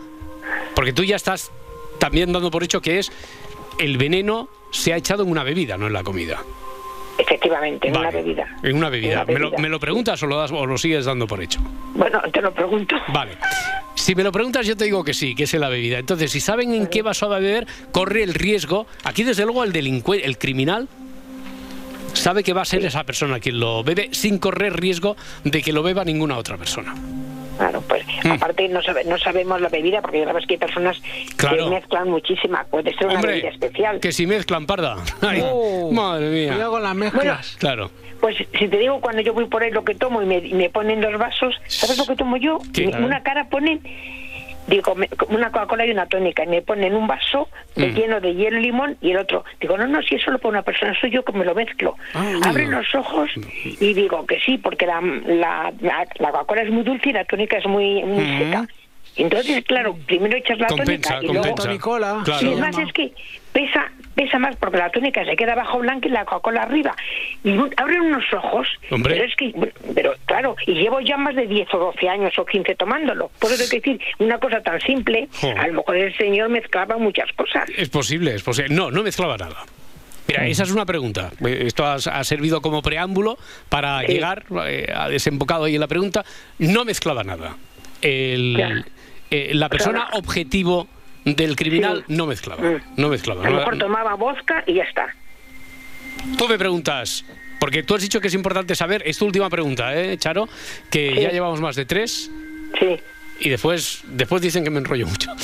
[0.75, 1.51] Porque tú ya estás
[1.99, 3.13] también dando por hecho que es
[3.79, 6.43] el veneno se ha echado en una bebida, no en la comida.
[7.19, 8.47] Efectivamente, en una bebida.
[8.63, 9.23] En una bebida.
[9.23, 11.43] En una ¿Me, lo, me lo preguntas o lo, das, o lo sigues dando por
[11.43, 11.61] hecho?
[11.95, 12.97] Bueno, te lo pregunto.
[13.13, 13.33] Vale.
[13.97, 15.99] Si me lo preguntas, yo te digo que sí, que es en la bebida.
[15.99, 18.87] Entonces, si saben en qué vaso va a beber, corre el riesgo.
[19.03, 20.89] Aquí, desde luego, el delincuente, el criminal,
[22.13, 25.73] sabe que va a ser esa persona quien lo bebe sin correr riesgo de que
[25.73, 26.95] lo beba ninguna otra persona.
[27.59, 28.31] Claro, pues Mm.
[28.33, 30.97] aparte no, sabe- no sabemos la bebida, porque ya sabes que hay personas
[31.37, 31.57] Claro.
[31.65, 32.65] que mezclan muchísima.
[32.71, 34.01] Puede ser una bebida especial.
[34.01, 34.97] que si mezclan parda.
[35.21, 36.53] Ay, Oh, madre mía.
[36.53, 37.57] Cuidado con las mezclas.
[37.59, 37.91] Claro.
[38.21, 40.53] Pues si te digo cuando yo voy por ahí lo que tomo y me, y
[40.55, 42.59] me ponen dos vasos, ¿sabes lo que tomo yo?
[42.75, 42.87] ¿Qué?
[42.89, 43.81] Una cara ponen,
[44.69, 47.95] digo, me- una Coca-Cola y una tónica, y me ponen un vaso de Mm.
[47.95, 49.45] lleno de hielo y limón y el otro.
[49.61, 51.97] Digo, no, no, si es solo para una persona, soy yo que me lo mezclo.
[52.15, 52.81] Ah, Abren amigo.
[52.83, 53.31] los ojos
[53.65, 57.25] y digo que sí, porque la, la, la, la Coca-Cola es muy dulce y la
[57.25, 58.39] tónica es muy, muy Mm.
[58.39, 58.69] seca.
[59.17, 61.43] Entonces, claro, primero echas la Compensa, tónica y luego...
[61.49, 61.63] compensa.
[61.69, 62.21] Tonicola.
[62.25, 62.41] Claro.
[62.41, 63.13] Sí, es más, es que
[63.53, 66.97] pesa pesa más porque la tónica se queda abajo blanca y la Coca-Cola arriba.
[67.45, 68.67] Y un- abren unos ojos.
[68.91, 69.15] Hombre.
[69.15, 69.53] Pero es que,
[69.95, 73.31] pero claro, y llevo ya más de 10 o 12 años o 15 tomándolo.
[73.39, 75.53] Por eso te decir, una cosa tan simple, Jo.
[75.57, 77.71] a lo mejor el señor mezclaba muchas cosas.
[77.77, 78.75] Es posible, es posible.
[78.75, 79.65] No, no mezclaba nada.
[80.27, 81.31] Mira, esa es una pregunta.
[81.47, 84.09] Esto ha, ha servido como preámbulo para Sí.
[84.09, 86.25] llegar, eh, ha desembocado ahí en la pregunta.
[86.59, 87.57] No mezclaba nada.
[88.03, 88.85] El-
[89.31, 90.19] eh, la persona Claro.
[90.19, 90.89] objetivo
[91.37, 92.15] del criminal Sí.
[92.15, 92.63] no mezclaba.
[92.63, 92.81] Mm.
[92.97, 93.47] No mezclaba.
[93.47, 95.15] A lo mejor tomaba vodka y ya está.
[96.37, 97.25] Tú me preguntas,
[97.61, 100.49] porque tú has dicho que es importante saber, es tu última pregunta, ¿eh, Charo?
[100.91, 101.21] Que Sí.
[101.23, 102.31] ya llevamos más de tres
[102.79, 102.97] Sí.
[103.41, 105.31] y después, después dicen que me enrollo mucho.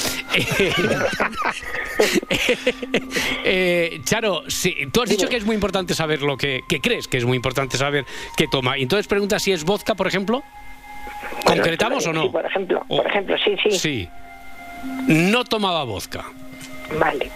[3.44, 7.06] Eh, Charo, sí, tú has dicho que es muy importante saber lo que, que crees
[7.08, 8.04] que es muy importante saber
[8.36, 8.78] qué toma.
[8.78, 10.42] Y entonces pregunta si es vodka, por ejemplo.
[11.44, 12.32] ¿Concretamos o Sí, no?
[12.32, 14.08] por ejemplo, por ejemplo, sí, sí, Sí.
[15.06, 16.24] No tomaba vodka.
[16.98, 17.30] Vale.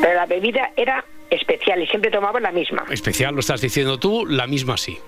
[0.00, 2.84] Pero la bebida era especial y siempre tomaba la misma.
[2.90, 4.98] Especial, lo estás diciendo tú, la misma sí.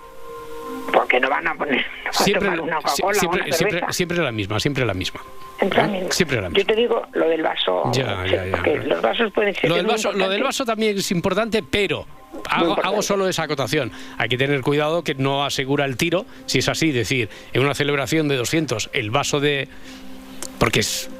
[0.92, 3.92] Porque no van a poner no van a Siempre, una siempre, una siempre, cerveza.
[3.92, 5.20] siempre la misma, siempre la misma.
[5.58, 5.90] Siempre la ¿Eh?
[5.90, 6.10] misma.
[6.12, 6.66] Siempre la Yo misma.
[6.66, 7.82] te digo lo del vaso.
[7.92, 8.62] Ya, ya, ya.
[8.84, 12.06] los vasos pueden ser Lo del, vaso, lo del vaso también es importante, pero
[12.50, 13.92] hago, hago solo esa acotación.
[14.18, 17.74] Hay que tener cuidado que no asegura el tiro, si es así, decir, en una
[17.74, 19.68] celebración de 200, el vaso de...
[20.58, 21.10] Porque es...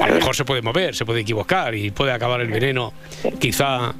[0.00, 2.92] A lo mejor se puede mover, se puede equivocar y puede acabar el veneno.
[3.38, 3.94] Quizá...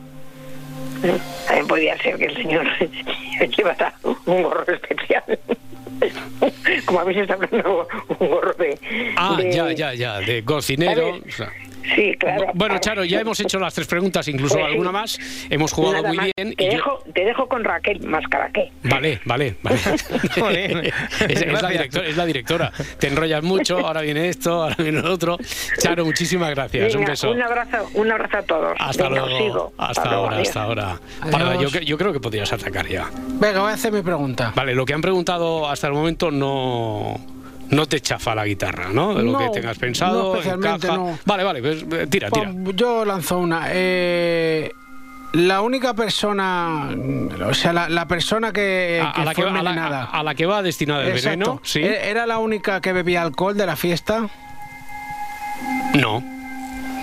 [1.47, 2.67] También podía ser que el señor
[3.57, 5.39] llevara un gorro especial.
[6.85, 8.79] Como habéis estado hablando, un gorro de.
[9.17, 11.19] Ah, de- ya, ya, ya, de cocinero.
[11.19, 11.35] ¿Sabes?
[11.35, 11.53] o sea.
[11.95, 12.47] Sí, claro.
[12.55, 14.71] Bueno, Charo, ya hemos hecho las tres preguntas, incluso Pues sí.
[14.73, 15.19] alguna más.
[15.51, 16.31] Hemos jugado Nada muy más.
[16.37, 16.55] bien.
[16.55, 18.73] Te, y yo- dejo, te dejo con Raquel Mascaraque.
[18.83, 19.79] Vale, vale, vale.
[21.29, 22.73] Es, es la directora, es la directora.
[22.99, 25.39] Te enrollas mucho, ahora viene esto, ahora viene lo otro.
[25.79, 26.95] Charo, muchísimas gracias.
[26.95, 27.31] un beso.
[27.31, 28.73] un abrazo, un abrazo a todos.
[28.79, 29.73] Hasta Venga, luego.
[29.79, 30.49] Hasta ahora, adiós.
[30.49, 31.01] hasta ahora.
[31.31, 33.09] Parda, yo creo que podrías atacar ya.
[33.41, 34.53] Venga, voy a hacer mi pregunta.
[34.55, 37.19] Vale, lo que han preguntado hasta el momento no.
[37.71, 39.15] No te chafa la guitarra, ¿no?
[39.15, 40.23] De lo No, que tengas pensado.
[40.23, 40.97] no especialmente, encaja.
[41.03, 41.19] no.
[41.25, 42.53] Vale, vale, pues eh, tira, tira.
[42.65, 43.65] Pues yo lanzo una.
[43.71, 44.71] Eh,
[45.33, 46.89] la única persona,
[47.47, 51.03] o sea, la, la persona que, A, la que la, a la que va destinada
[51.03, 51.29] el Exacto.
[51.31, 51.81] veneno, sí.
[51.81, 54.29] ¿E- ¿Era la única que bebía alcohol de la fiesta?
[55.95, 56.23] No.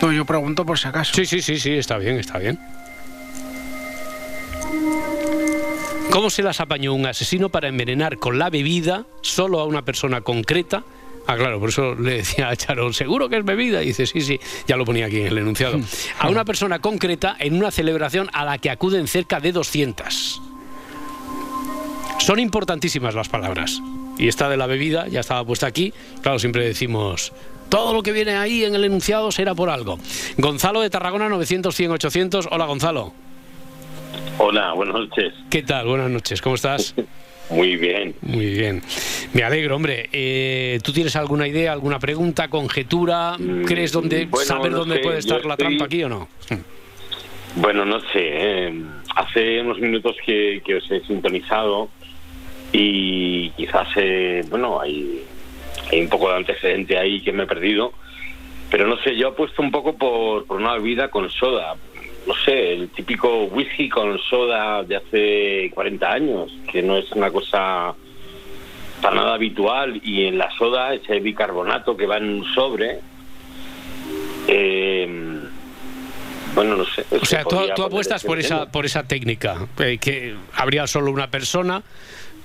[0.01, 1.13] No, yo pregunto por si acaso.
[1.13, 2.59] Sí, sí, sí, sí, está bien, está bien.
[6.13, 10.21] ¿Cómo se las apañó un asesino para envenenar con la bebida solo a una persona
[10.21, 10.83] concreta?
[11.25, 13.81] Ah, claro, por eso le decía a Charo, ¿seguro que es bebida?
[13.81, 15.79] Y dice, sí, sí, ya lo ponía aquí en el enunciado.
[16.19, 20.39] A una persona concreta en una celebración a la que acuden cerca de 200.
[22.19, 23.81] Son importantísimas las palabras.
[24.19, 25.95] Y esta de la bebida ya estaba puesta aquí.
[26.21, 27.33] Claro, siempre decimos,
[27.69, 29.97] todo lo que viene ahí en el enunciado será por algo.
[30.37, 32.49] Gonzalo de Tarragona, 900, 100, 800.
[32.51, 33.32] Hola, Gonzalo.
[34.37, 35.33] Hola, buenas noches.
[35.49, 35.87] ¿Qué tal?
[35.87, 36.95] Buenas noches, ¿cómo estás?
[37.49, 38.15] Muy bien.
[38.21, 38.81] Muy bien.
[39.33, 40.09] Me alegro, hombre.
[40.11, 43.35] Eh, ¿Tú tienes alguna idea, alguna pregunta, conjetura?
[43.65, 46.03] ¿Crees dónde, Mm, bueno, saber no dónde sé, puede yo estar la estoy- trampa aquí
[46.03, 46.29] o no?
[47.55, 48.07] Bueno, no sé.
[48.15, 48.73] eh,
[49.15, 51.89] hace unos minutos que, que os he sintonizado
[52.71, 55.21] y quizás, eh, bueno, hay,
[55.91, 57.93] hay un poco de antecedente ahí que me he perdido.
[58.71, 61.75] Pero no sé, yo apuesto un poco por, por una bebida con soda.
[62.27, 67.29] No sé, el típico whisky con soda de hace 40 años, que no es una
[67.31, 67.93] cosa
[69.01, 69.99] para nada habitual.
[70.03, 72.99] Y en la soda, ese bicarbonato que va en un sobre.
[74.47, 75.39] eh,
[76.55, 77.05] bueno, no sé.
[77.19, 81.81] O sea, tú, apuestas por esa, por esa técnica, eh, que habría solo una persona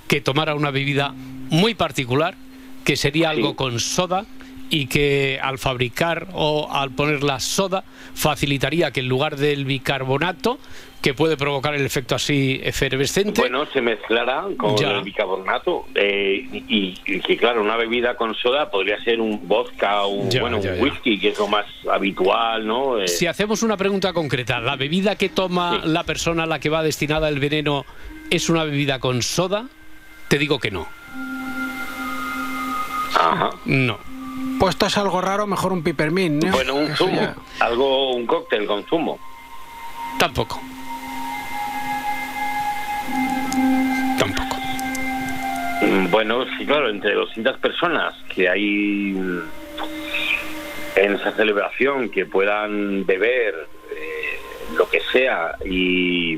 [0.07, 2.35] que tomara una bebida muy particular,
[2.83, 4.25] que sería algo con soda
[4.69, 10.59] y que al fabricar o al poner la soda facilitaría que en lugar del bicarbonato,
[11.01, 14.91] que puede provocar el efecto así efervescente, Bueno, se mezclará con Ya.
[14.91, 20.05] el bicarbonato eh, y, y que claro, una bebida con soda podría ser un vodka,
[20.05, 20.83] un, Ya, bueno, ya, un ya.
[20.83, 22.99] whisky, que es lo más habitual, ¿no?
[22.99, 26.69] Eh, Si hacemos una pregunta concreta, ¿la bebida que toma la persona a la que
[26.69, 27.85] va destinada el veneno
[28.29, 29.67] es una bebida con soda?
[30.27, 30.85] Te digo que no.
[33.15, 33.49] Ajá.
[33.65, 33.97] No.
[34.59, 36.51] Puesto es algo raro, mejor un pipermín, ¿no?
[36.51, 37.35] Bueno, un zumo, ya.
[37.61, 39.17] algo, un cóctel con zumo.
[40.19, 40.59] Tampoco.
[44.17, 44.57] Tampoco.
[45.81, 49.39] Mm, Bueno, sí, claro, entre 200 personas que hay mm,
[50.97, 53.55] en esa celebración que puedan beber
[53.91, 54.39] eh,
[54.77, 56.37] lo que sea y,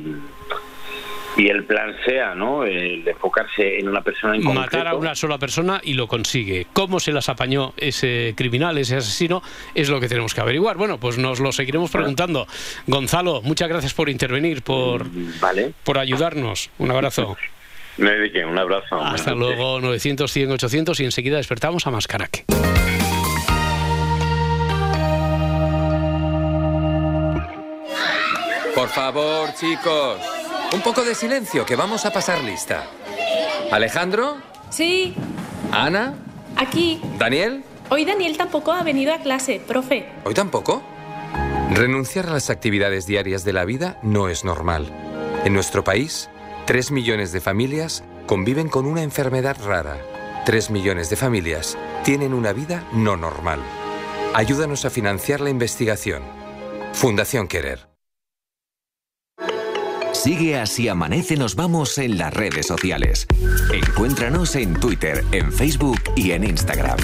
[1.38, 2.64] y el plan sea, ¿no?
[2.66, 4.62] El enfocarse en una persona en concreto.
[4.62, 6.68] Matar a una sola persona y lo consigue.
[6.74, 9.42] ¿Cómo se las apañó ese criminal, ese asesino?
[9.74, 10.78] Es lo que tenemos que averiguar.
[10.78, 12.48] Bueno, pues nos lo seguiremos preguntando.
[12.88, 15.06] Gonzalo, muchas gracias por intervenir, por,
[15.40, 15.74] Vale.
[15.84, 16.70] por ayudarnos.
[16.78, 17.38] Un abrazo.
[17.98, 19.02] No hay de qué, un abrazo.
[19.02, 22.46] Hasta luego, 900, 100, 800 y enseguida despertamos a Mascaraque.
[28.74, 30.41] Por favor, chicos.
[30.74, 32.86] Un poco de silencio, que vamos a pasar lista.
[33.72, 34.38] Alejandro,
[34.70, 35.16] Sí,
[35.72, 36.16] Ana,
[36.56, 37.02] aquí.
[37.20, 40.08] Daniel, Hoy Daniel tampoco ha venido a clase, profe.
[40.24, 40.82] ¿hoy tampoco?
[41.72, 44.90] Renunciar a las actividades diarias de la vida no es normal.
[45.44, 46.30] En nuestro país,
[46.68, 49.98] 3 millones de familias conviven con una enfermedad rara.
[50.46, 53.60] 3 millones de familias tienen una vida no normal.
[54.34, 56.24] Ayúdanos a financiar la investigación.
[56.94, 57.91] Fundación Querer.
[60.24, 63.26] Sigue así amanece nos vamos en las redes sociales.
[63.74, 67.00] Encuéntranos en Twitter, en Facebook y en Instagram.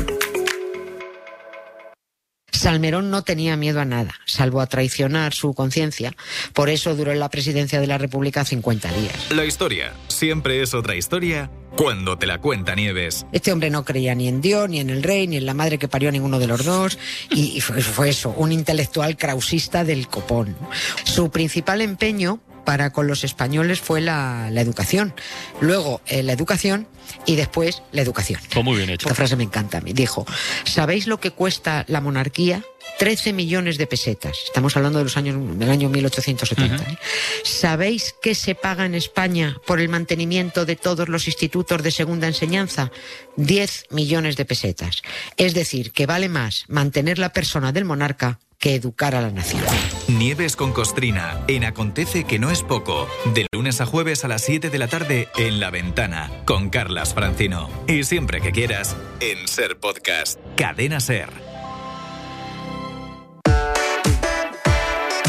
[2.51, 6.13] Salmerón no tenía miedo a nada, salvo a traicionar su conciencia.
[6.53, 9.31] Por eso duró en la presidencia de la República 50 días.
[9.31, 13.25] La historia siempre es otra historia cuando te la cuenta Nieves.
[13.31, 15.79] Este hombre no creía ni en Dios, ni en el rey, ni en la madre
[15.79, 16.99] que parió a ninguno de los dos.
[17.31, 20.55] Y fue, fue eso, un intelectual krausista del copón.
[21.03, 25.13] Su principal empeño para con los españoles fue la, la educación.
[25.61, 26.85] Luego eh, la educación
[27.25, 28.39] y después la educación.
[28.51, 29.07] Pues muy bien hecho.
[29.07, 29.93] Esta frase me encanta a mí.
[29.93, 30.25] Dijo,
[30.65, 32.63] ¿sabéis lo que cuesta la monarquía?
[32.99, 34.37] 13 millones de pesetas.
[34.45, 36.83] Estamos hablando de los años, del año 1870.
[36.83, 36.97] ¿eh?
[37.43, 42.27] ¿Sabéis qué se paga en España por el mantenimiento de todos los institutos de segunda
[42.27, 42.91] enseñanza?
[43.35, 45.01] 10 millones de pesetas.
[45.37, 49.63] Es decir, que vale más mantener la persona del monarca que educar a la nación.
[50.07, 54.41] Nieves con Costrina, en Acontece que no es poco, de lunes a jueves a las
[54.43, 56.69] 7 de la tarde en La Ventana, con
[57.05, 57.69] Francino.
[57.87, 60.39] Y siempre que quieras, en Ser Podcast.
[60.55, 61.29] Cadena Ser.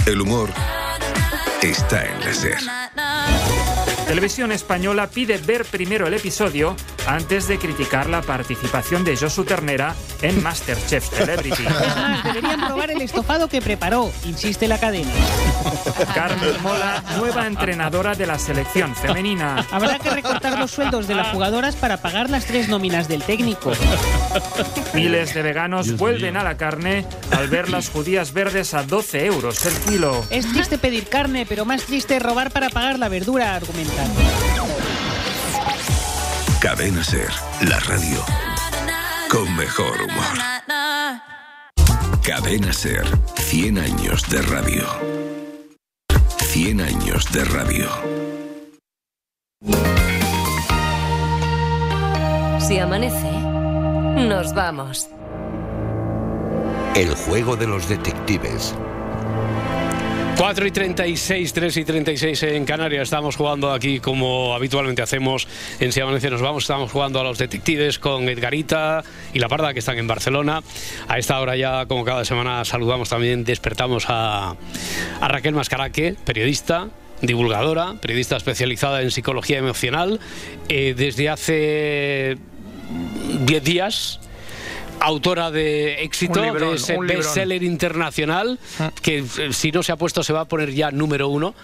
[0.06, 0.48] El humor
[1.62, 3.37] está en la SER.
[4.08, 6.74] Televisión Española pide ver primero el episodio
[7.06, 11.62] antes de criticar la participación de Josu Ternera en Masterchef Celebrity.
[11.62, 15.10] Es más, deberían probar el estofado que preparó, insiste la cadena.
[16.14, 19.66] Carmen Mola, nueva entrenadora de la selección femenina.
[19.70, 23.72] Habrá que recortar los sueldos de las jugadoras para pagar las tres nóminas del técnico.
[24.94, 29.66] Miles de veganos vuelven a la carne al ver las judías verdes a 12 euros
[29.66, 30.24] el kilo.
[30.30, 33.60] Es triste pedir carne, pero más triste robar para pagar la verdura,
[33.98, 34.66] argumentan.
[36.60, 37.30] Cadena Ser,
[37.68, 38.24] la radio
[39.30, 40.24] con mejor humor.
[42.22, 43.06] Cadena Ser,
[43.36, 44.86] 100 años de radio.
[46.38, 47.88] 100 años de radio.
[52.60, 55.08] Si amanece, nos vamos.
[56.94, 58.74] El juego de los detectives.
[60.38, 63.02] 4 y 36, 3 y 36 en Canarias.
[63.02, 65.48] Estamos jugando aquí como habitualmente hacemos
[65.80, 66.62] en Si Amanece Nos Vamos.
[66.62, 69.02] Estamos jugando a los detectives con Edgarita
[69.34, 70.62] y La Parda que están en Barcelona.
[71.08, 74.54] A esta hora ya, como cada semana, saludamos también, despertamos a,
[75.20, 76.88] a Raquel Mascaraque, periodista,
[77.20, 80.20] divulgadora, periodista especializada en psicología emocional.
[80.68, 82.38] Eh, desde hace
[83.44, 84.20] 10 días
[85.00, 88.58] autora de éxito, Un librón, de ese bestseller internacional,
[89.02, 91.54] que eh, si no se ha puesto se va a poner ya número uno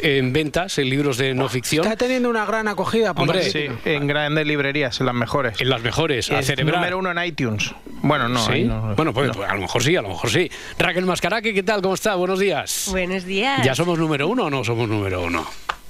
[0.00, 1.84] en ventas, en libros de no ficción.
[1.84, 3.14] Está teniendo una gran acogida.
[3.14, 3.50] Por Hombre.
[3.50, 5.60] Sí, en grandes librerías, en las mejores.
[5.60, 6.76] En las mejores, a Es celebrar.
[6.76, 7.74] número uno en iTunes.
[8.02, 8.38] Bueno, no.
[8.46, 8.52] ¿Sí?
[8.52, 8.94] ahí no.
[8.94, 10.48] bueno, pues, pues a lo mejor sí, a lo mejor sí.
[10.78, 11.82] Raquel Mascaraque, ¿qué tal?
[11.82, 12.14] ¿Cómo está?
[12.14, 12.86] Buenos días.
[12.90, 13.64] Buenos días.
[13.64, 15.44] ¿Ya somos número uno o no somos número uno?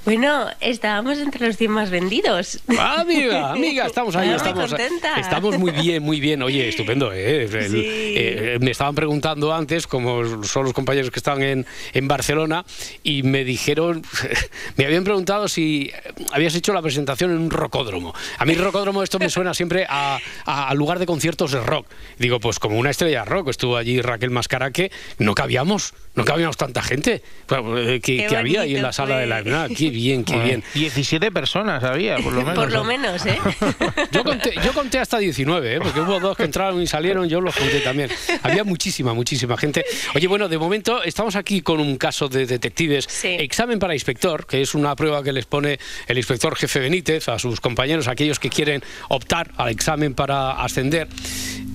[0.08, 2.60] Bueno, estábamos entre los 100 más vendidos.
[2.78, 5.20] Amiga, amiga, estamos ahí, Ah, estamos, contenta.
[5.20, 6.42] estamos muy bien, muy bien.
[6.42, 7.42] Oye, estupendo, ¿eh?
[7.44, 7.82] El- Sí.
[7.84, 12.64] eh, me estaban preguntando antes, como son los compañeros que están en, en Barcelona,
[13.02, 14.00] y me dijeron,
[14.78, 15.90] me habían preguntado si
[16.32, 18.14] habías hecho la presentación en un rocódromo.
[18.38, 21.86] A mí rocódromo esto me suena siempre a, a- a lugar de conciertos de rock.
[22.18, 26.56] Digo, pues como una estrella de rock, estuvo allí Raquel Mascaraque, no cabíamos, no cabíamos
[26.56, 29.40] tanta gente eh, que, había ahí en la sala de la...
[29.42, 29.54] fue.
[29.54, 30.64] Ah, qué bien, qué bien.
[30.74, 32.54] 17 personas había, por lo menos.
[32.56, 33.38] Por lo menos, ¿eh?
[34.12, 35.78] Yo conté, yo conté hasta 19, ¿eh?
[35.80, 38.10] porque hubo dos que entraron y salieron, yo los conté también.
[38.42, 39.84] Había muchísima, muchísima gente.
[40.14, 43.06] Oye, bueno, de momento estamos aquí con un caso de detectives.
[43.22, 47.38] Examen para inspector, que es una prueba que les pone el inspector jefe Benítez a
[47.38, 51.08] sus compañeros, aquellos que quieren optar al examen para ascender.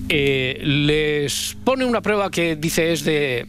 [0.08, 3.46] Eh, les pone una prueba que dice es de,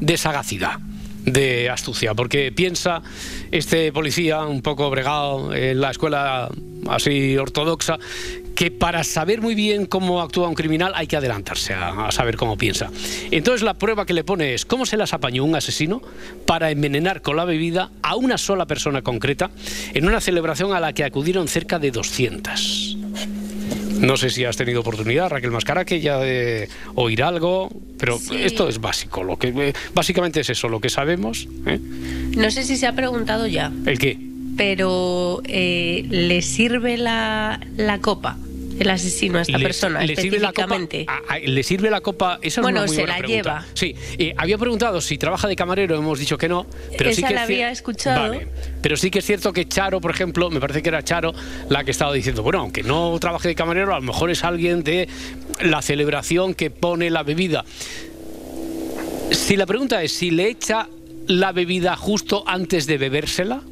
[0.00, 0.78] de sagacidad
[1.26, 3.02] de astucia, porque piensa
[3.50, 6.48] este policía un poco bregado en la escuela
[6.88, 7.98] así ortodoxa,
[8.54, 12.56] que para saber muy bien cómo actúa un criminal hay que adelantarse a, saber cómo
[12.56, 12.90] piensa.
[13.30, 16.00] Entonces la prueba que le pone es cómo se las apañó un asesino
[16.46, 19.50] para envenenar con la bebida a una sola persona concreta
[19.92, 22.85] en una celebración a la que acudieron cerca de 200.
[24.00, 28.36] No sé si has tenido oportunidad, Raquel Mascaraque, ya de oír algo, pero Sí.
[28.42, 29.22] esto es básico.
[29.24, 31.48] Lo que eh, básicamente es eso, lo que sabemos.
[31.66, 31.78] ¿eh?
[32.36, 34.18] No sé si se ha preguntado ya, ¿El qué?
[34.56, 38.36] pero eh, ¿le sirve la, la copa
[38.78, 41.04] el asesino a esta Le- persona le sirve la copa específicamente?
[41.08, 42.38] a- a- ¿Le sirve la copa?
[42.42, 43.50] Esa es Bueno, una muy se buena la pregunta.
[43.60, 43.66] lleva.
[43.74, 46.66] Sí, eh, había preguntado si trabaja de camarero, hemos dicho que no.
[46.98, 48.28] Pero sí que la es había escuchado.
[48.30, 48.48] Vale.
[48.82, 51.32] Pero sí que es cierto que Charo, por ejemplo, me parece que era Charo
[51.68, 54.82] la que estaba diciendo, bueno, aunque no trabaje de camarero, a lo mejor es alguien
[54.84, 55.08] de
[55.60, 57.64] la celebración que pone la bebida.
[59.30, 60.88] Si la pregunta es si le echa
[61.26, 63.62] la bebida justo antes de bebérsela,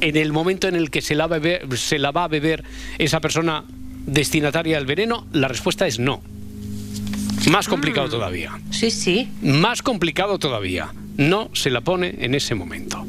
[0.00, 2.62] en el momento en el que se la, bebe- se la va a beber
[2.98, 3.64] esa persona
[4.06, 6.22] destinataria del veneno, la respuesta es no.
[7.50, 8.58] Más complicado todavía.
[8.70, 9.28] Sí, sí.
[9.42, 10.88] Más complicado todavía.
[11.16, 13.04] No se la pone en ese momento.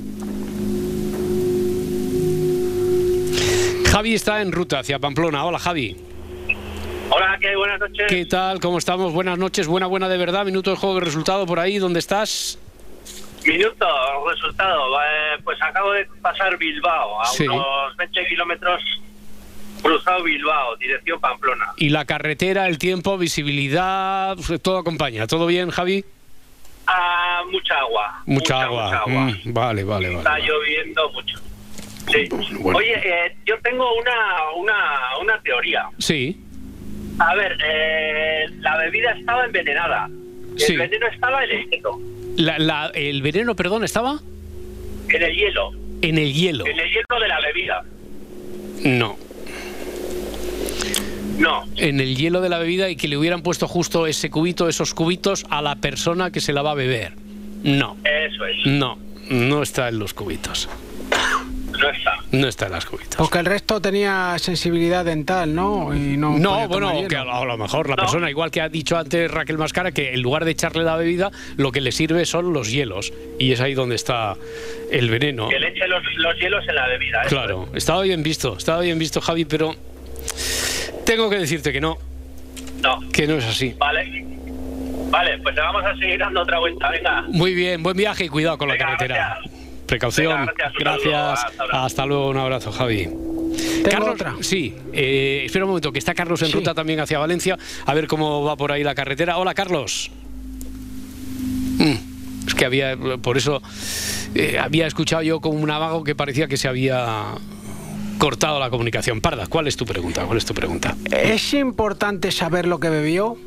[3.92, 5.44] Javi está en ruta hacia Pamplona.
[5.46, 5.98] Hola Javi.
[7.10, 7.56] Hola, ¿qué?
[7.56, 8.06] Buenas noches.
[8.10, 8.60] ¿Qué tal?
[8.60, 9.14] ¿Cómo estamos?
[9.14, 9.66] Buenas noches.
[9.68, 10.46] Buena, buena de verdad.
[10.46, 11.78] Minuto de juego de resultado por ahí.
[11.80, 12.60] ¿Dónde estás?
[13.46, 13.86] Minuto,
[14.30, 15.00] resultado.
[15.02, 17.48] Eh, pues acabo de pasar Bilbao, a Sí.
[17.48, 18.82] unos 20 kilómetros
[19.82, 21.74] cruzado Bilbao, dirección Pamplona.
[21.78, 25.28] Y la carretera, el tiempo, visibilidad, todo acompaña.
[25.28, 26.04] ¿Todo bien, Javi?
[26.88, 28.22] Ah, mucha agua.
[28.26, 28.86] Mucha, agua.
[28.86, 29.12] mucha agua.
[29.26, 30.18] Mm, vale, vale, vale.
[30.20, 31.40] Está lloviendo mucho.
[32.12, 32.30] Sí.
[32.62, 32.78] Bueno.
[32.80, 34.14] Oye, eh, yo tengo una,
[34.58, 34.74] una,
[35.22, 35.90] una teoría.
[35.98, 36.42] Sí,
[37.20, 40.08] A ver, eh, la bebida estaba envenenada.
[40.54, 40.76] El Sí.
[40.78, 42.00] veneno estaba en el hielo.
[42.38, 44.20] La- la- el veneno, perdón, estaba
[45.10, 45.72] En el hielo.
[46.04, 46.68] en el hielo.
[46.68, 47.84] En el hielo de la bebida.
[48.84, 49.18] No.
[51.38, 51.64] No.
[51.76, 54.94] En el hielo de la bebida y que le hubieran puesto justo ese cubito, esos
[54.94, 57.14] cubitos a la persona que se la va a beber.
[57.64, 58.66] No, Eso es.
[58.66, 58.98] no,
[59.30, 60.70] no está en los cubitos.
[61.80, 62.14] No está.
[62.32, 63.16] No está en las cubitos.
[63.18, 65.94] Porque el resto tenía sensibilidad dental, ¿no?
[65.96, 68.98] Y no, bueno, que a lo, a lo mejor la persona, igual que ha dicho
[68.98, 72.52] antes Raquel Mascara, que en lugar de echarle la bebida, lo que le sirve son
[72.52, 73.14] los hielos.
[73.38, 74.36] Y es ahí donde está
[74.92, 75.50] el veneno.
[75.50, 77.22] Que le eche los, los hielos en la bebida.
[77.22, 79.76] eso Claro, estaba bien visto, estaba bien visto, Javi, pero
[81.06, 81.98] tengo que decirte que no,
[82.84, 83.00] No.
[83.12, 83.76] que no es así.
[83.78, 84.26] Vale.
[85.10, 86.90] Vale, pues le vamos a seguir dando otra vuelta.
[86.90, 87.24] Venga.
[87.30, 89.40] Muy bien, buen viaje y cuidado con la carretera.
[89.86, 90.40] Precaución.
[90.48, 91.46] Venga, gracias, gracias.
[91.72, 93.08] hasta luego, un abrazo, Javi.
[93.90, 97.94] Carlos, sí, eh, espera un momento, que está Carlos en ruta también hacia Valencia, a
[97.94, 99.38] ver cómo va por ahí la carretera.
[99.38, 100.12] Hola, Carlos.
[101.78, 103.62] Mm, es que había, por eso
[104.36, 107.36] eh, había escuchado yo como un avago que parecía que se había
[108.18, 109.22] cortado la comunicación.
[109.22, 110.26] Parda, ¿cuál es tu pregunta?
[110.26, 110.96] ¿Cuál es tu pregunta?
[111.12, 113.38] ¿Es importante saber lo que bebió?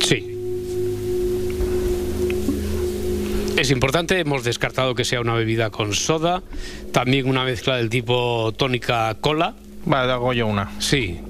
[0.00, 0.30] Sí.
[3.56, 6.42] Es importante, hemos descartado que sea una bebida con soda,
[6.92, 9.54] también una mezcla del tipo tónica cola.
[9.86, 10.70] Vale, hago yo una.
[10.80, 11.20] Sí.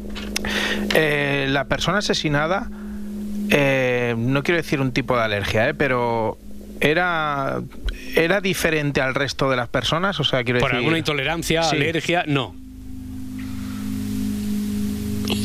[0.95, 2.71] Eh, la persona asesinada,
[3.51, 6.39] eh, no quiero decir un tipo de alergia, eh, pero
[6.81, 7.61] era
[8.17, 10.79] era diferente al resto de las personas, o sea, quiero Por decir.
[10.79, 11.77] alguna intolerancia, Sí.
[11.77, 12.55] alergia, no.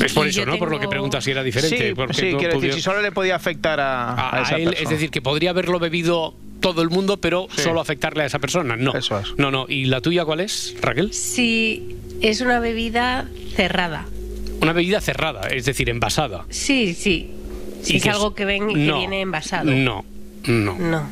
[0.04, 0.58] Es por eso, ¿no?
[0.58, 1.90] Por lo que preguntas si era diferente.
[1.90, 4.42] Sí, porque sí, no quiero podía- decir, si solo le podía afectar a, a a
[4.44, 4.90] esa él, es persona.
[4.92, 7.62] decir, que podría haberlo bebido todo el mundo, pero Sí.
[7.62, 8.76] solo afectarle a esa persona.
[8.76, 8.94] No.
[9.38, 9.66] No, no.
[9.70, 11.14] ¿Y la tuya cuál es, Raquel?
[11.14, 14.06] Si es una bebida cerrada.
[14.62, 16.46] Una bebida cerrada, es decir, envasada.
[16.50, 17.32] Sí, sí.
[17.82, 19.72] Si ¿Y es que algo es- que ven que viene envasado.
[19.72, 20.04] No,
[20.48, 20.76] no.
[20.78, 21.10] No.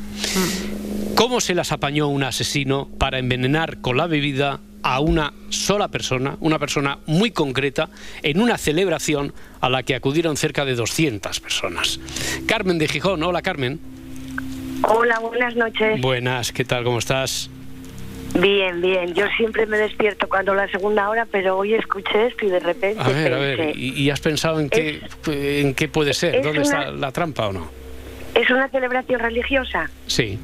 [1.14, 6.36] ¿Cómo se las apañó un asesino para envenenar con la bebida a una sola persona,
[6.40, 7.88] una persona muy concreta,
[8.22, 11.98] en una celebración a la que acudieron cerca de 200 personas?
[12.46, 13.80] Carmen de Gijón, hola Carmen.
[14.84, 16.00] Hola, buenas noches.
[16.00, 16.84] Buenas, ¿qué tal?
[16.84, 17.50] ¿Cómo estás?
[18.38, 19.12] Bien, bien.
[19.14, 23.00] Yo siempre me despierto cuando la segunda hora, pero hoy escuché esto y de repente
[23.02, 26.36] A ver, a ver, ¿y, y has pensado en qué, en qué puede ser?
[26.36, 27.77] es ¿Dónde una- está la trampa o no?
[28.34, 29.90] ¿Es una celebración religiosa?
[30.06, 30.38] Sí.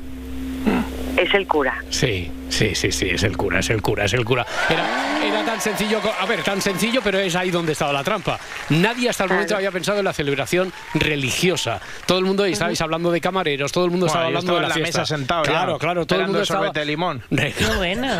[1.16, 1.74] Es el cura.
[1.90, 4.46] Sí, sí, sí, sí, es el cura, es el cura, es el cura.
[4.70, 8.38] Era, era tan sencillo, a ver, tan sencillo, pero es ahí donde estaba la trampa.
[8.70, 11.80] Nadie hasta el momento había pensado en la celebración religiosa.
[12.06, 14.68] Todo el mundo, estabais hablando de camareros, todo el mundo estaba Bueno, hablando de la,
[14.68, 15.00] la fiesta.
[15.00, 17.22] mesa sentado Claro, claro, todo el mundo estaba de limón.
[17.30, 17.54] Re-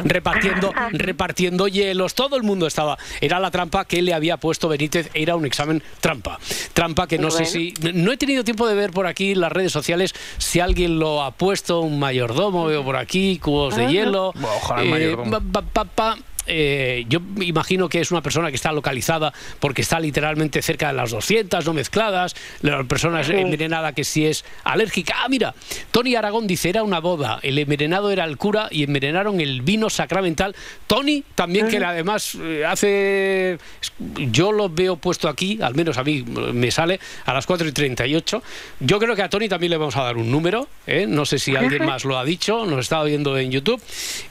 [0.05, 2.99] repartiendo, repartiendo hielos, todo el mundo estaba.
[3.21, 6.39] Era la trampa que le había puesto Benítez, era un examen trampa.
[6.73, 7.75] Trampa que no sé si.
[7.95, 11.33] No he tenido tiempo de ver por aquí las redes sociales si alguien lo ha
[11.33, 13.91] puesto, un mayordomo, veo por aquí, cubos de Ah.
[13.91, 14.24] hielo.
[14.35, 15.31] Bueno, ojalá el mayordomo.
[15.53, 16.17] pa- pa- pa.
[16.47, 20.95] Eh, yo imagino que es una persona que está localizada porque está literalmente cerca de
[20.95, 25.15] las 200, no mezcladas, la persona es envenenada que si es alérgica.
[25.25, 25.55] Ah, mira,
[25.91, 29.91] Tony Aragón dice, era una boda, el envenenado era el cura y envenenaron el vino
[29.91, 30.55] sacramental.
[30.87, 33.59] Tony también, que además eh, hace...
[33.99, 37.73] Yo lo veo puesto aquí, al menos a mí me sale, a las 4 y
[37.73, 38.43] 38.
[38.81, 41.07] Yo creo que a Tony también le vamos a dar un número, ¿eh?
[41.09, 43.81] no sé si alguien más lo ha dicho, nos estaba viendo en YouTube.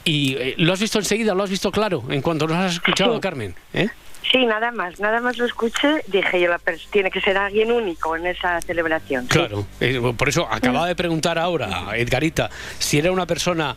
[0.04, 1.34] ¿Y eh, lo has visto enseguida?
[1.34, 2.03] ¿Lo has visto claro?
[2.10, 3.22] En cuanto nos has escuchado, Sí.
[3.22, 3.56] Carmen.
[3.74, 3.90] ¿eh?
[4.32, 6.60] Sí, nada más, nada más lo escuché, dije yo, la
[6.92, 9.28] tiene que ser alguien único en esa celebración.
[9.28, 12.50] Claro, eh, por eso acababa de preguntar ahora a Edgarita
[12.80, 13.76] si era una persona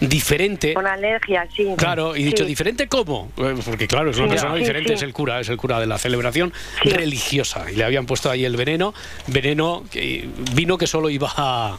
[0.00, 0.74] diferente.
[0.74, 1.68] Con alergia, sí.
[1.76, 2.48] Claro, y dicho Sí.
[2.48, 4.94] diferente cómo, Eh, porque claro, es una Sí, persona sí, diferente, sí.
[4.94, 8.44] es el cura, es el cura de la celebración religiosa y le habían puesto ahí
[8.44, 8.92] el veneno,
[9.28, 11.78] veneno que vino que solo iba a,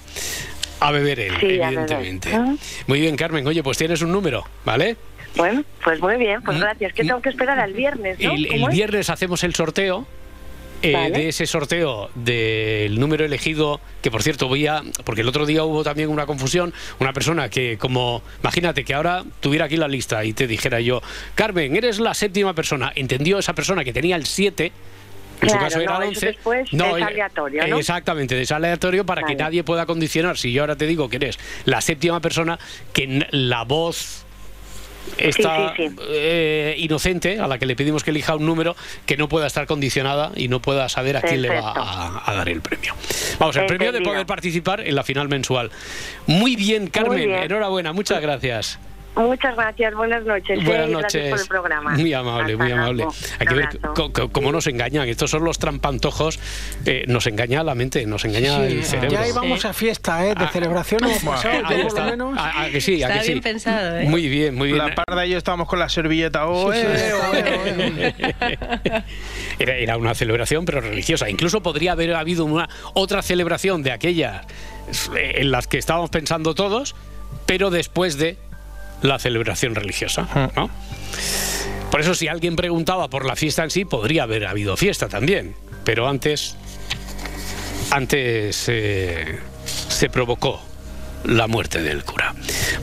[0.80, 1.92] a beber él, Sí, a beber.
[1.92, 2.30] evidentemente.
[2.88, 4.98] Muy bien, Carmen, oye, pues tienes un número, ¿vale?
[5.36, 6.94] Bueno, pues muy bien, pues gracias.
[6.94, 8.32] Que tengo que esperar al viernes, ¿no?
[8.34, 10.06] El, viernes hacemos el sorteo.
[10.82, 11.12] eh, Vale.
[11.12, 15.64] de ese sorteo del número elegido, que por cierto voy a, porque el otro día
[15.64, 20.26] hubo también una confusión, una persona que como, imagínate que ahora tuviera aquí la lista
[20.26, 21.02] y te dijera yo,
[21.36, 24.72] Carmen, eres la séptima persona, entendió esa persona que tenía el 7,
[25.42, 26.26] en su caso era no, el eso 11.
[26.26, 27.78] después es eh, aleatorio, ¿no?
[27.78, 30.38] Exactamente, es aleatorio para que nadie pueda condicionar.
[30.38, 32.58] Si yo ahora te digo que eres la séptima persona,
[32.94, 34.26] que la voz
[35.18, 35.96] está Sí, sí, sí.
[36.10, 38.76] eh, inocente, a la que le pedimos que elija un número
[39.06, 42.34] que no pueda estar condicionada y no pueda saber a quién le va a, a
[42.36, 42.94] dar el premio.
[43.40, 45.72] Vamos, el premio de poder participar en la final mensual.
[46.28, 47.44] Muy bien, Carmen, bien.
[47.44, 48.80] enhorabuena, muchas gracias.
[49.16, 50.58] Muchas gracias, buenas noches.
[50.60, 50.64] ¿eh?
[50.66, 51.42] Buenas Y Gracias por noches.
[51.42, 51.92] el programa.
[51.98, 53.08] Muy amable, Hasta muy amable.
[53.40, 53.68] Hay que ver
[54.32, 55.08] cómo nos engañan.
[55.10, 56.40] Estos son los trampantojos.
[56.86, 59.10] eh, nos engaña la mente, nos engaña Sí, el cerebro.
[59.12, 60.34] ya íbamos a fiesta, ¿eh?
[60.34, 62.06] De celebración hemos pasado, por lo está.
[62.06, 62.36] menos.
[62.40, 63.42] Ah, ah, que sí, a Está que bien sí.
[63.42, 64.06] pensado, ¿eh?
[64.06, 64.78] Muy bien, muy bien.
[64.78, 66.48] La parda y yo estábamos con la servilleta.
[66.48, 69.04] Oh, eh, oh, eh, eh.
[69.60, 71.30] Era, era una celebración, pero religiosa.
[71.30, 74.46] Incluso podría haber habido una otra celebración de aquellas
[75.16, 76.96] eh, en las que estábamos pensando todos,
[77.46, 78.38] pero después de
[79.02, 80.52] la celebración religiosa.
[80.56, 80.70] ¿no?
[81.92, 85.56] Por eso, si alguien preguntaba por la fiesta en sí, podría haber habido fiesta también.
[85.84, 86.56] Pero antes,
[87.90, 90.62] antes eh, se provocó
[91.26, 92.34] la muerte del cura.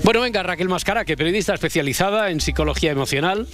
[0.03, 3.49] Bueno, venga, Raquel Mascara, que periodista especializada en psicología emocional.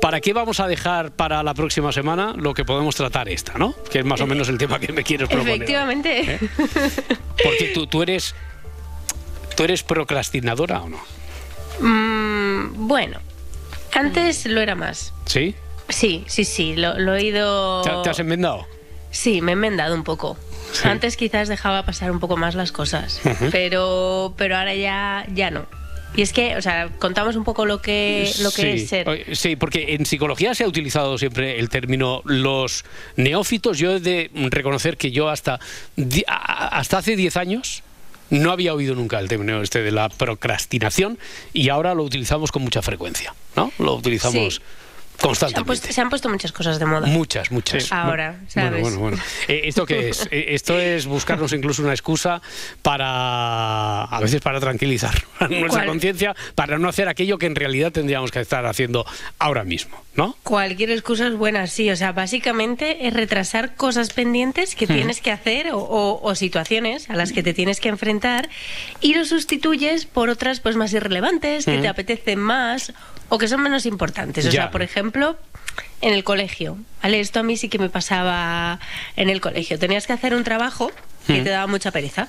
[0.00, 3.74] ¿Para qué vamos a dejar para la próxima semana lo que podemos tratar esta, no?
[3.90, 5.54] Que es más o menos el tema que me quieres proponer.
[5.54, 6.34] Efectivamente.
[6.34, 6.38] ¿Eh?
[7.42, 8.34] Porque tú, tú eres.
[9.56, 11.17] ¿Tú eres procrastinadora o no?
[11.80, 13.18] Mm, bueno,
[13.94, 15.12] antes lo era más.
[15.26, 15.54] ¿Sí?
[15.88, 17.82] Sí, sí, sí, lo, lo he ido...
[17.82, 18.66] ¿Te, te has enmendado?
[19.10, 20.36] Sí, me he enmendado un poco.
[20.84, 23.20] Antes quizás dejaba pasar un poco más las cosas,
[23.50, 25.66] pero, pero ahora ya, ya no.
[26.14, 28.68] Y es que, o sea, contamos un poco lo que, lo que sí.
[28.68, 29.36] es ser.
[29.36, 32.84] Sí, porque en psicología se ha utilizado siempre el término los
[33.16, 33.78] neófitos.
[33.78, 35.58] Yo he de reconocer que yo hasta,
[36.26, 37.82] hasta hace 10 años
[38.30, 41.18] no había oído nunca el término este de la procrastinación
[41.52, 43.72] y ahora lo utilizamos con mucha frecuencia, ¿no?
[43.78, 44.60] Lo utilizamos.
[45.18, 45.66] Se han, constantemente.
[45.66, 47.06] puesto, se han puesto muchas cosas de moda.
[47.08, 47.90] Muchas, muchas.
[47.90, 48.80] Ahora, ¿sabes?
[48.82, 49.22] Bueno, bueno, bueno.
[49.48, 50.28] Eh, ¿Esto qué es?
[50.30, 52.40] Eh, Esto es buscarnos incluso una excusa
[52.82, 55.14] para, a veces para tranquilizar
[55.50, 59.04] nuestra conciencia, para no hacer aquello que en realidad tendríamos que estar haciendo
[59.38, 60.36] ahora mismo, ¿no?
[60.42, 61.90] Cualquier excusa es buena, sí.
[61.90, 64.94] O sea, básicamente es retrasar cosas pendientes que Ujú.
[64.94, 68.48] tienes que hacer o, o- o situaciones a las que te tienes que enfrentar
[69.00, 72.92] y lo sustituyes por otras pues más irrelevantes, que te apetecen más
[73.30, 74.46] o que son menos importantes.
[74.46, 74.62] O Ya.
[74.62, 75.07] sea, por ejemplo,
[76.00, 76.76] en el colegio.
[77.02, 77.20] ¿vale?
[77.20, 78.78] Esto a mí sí que me pasaba
[79.16, 79.78] en el colegio.
[79.78, 80.90] Tenías que hacer un trabajo
[81.26, 81.44] que Ujú.
[81.44, 82.28] te daba mucha pereza.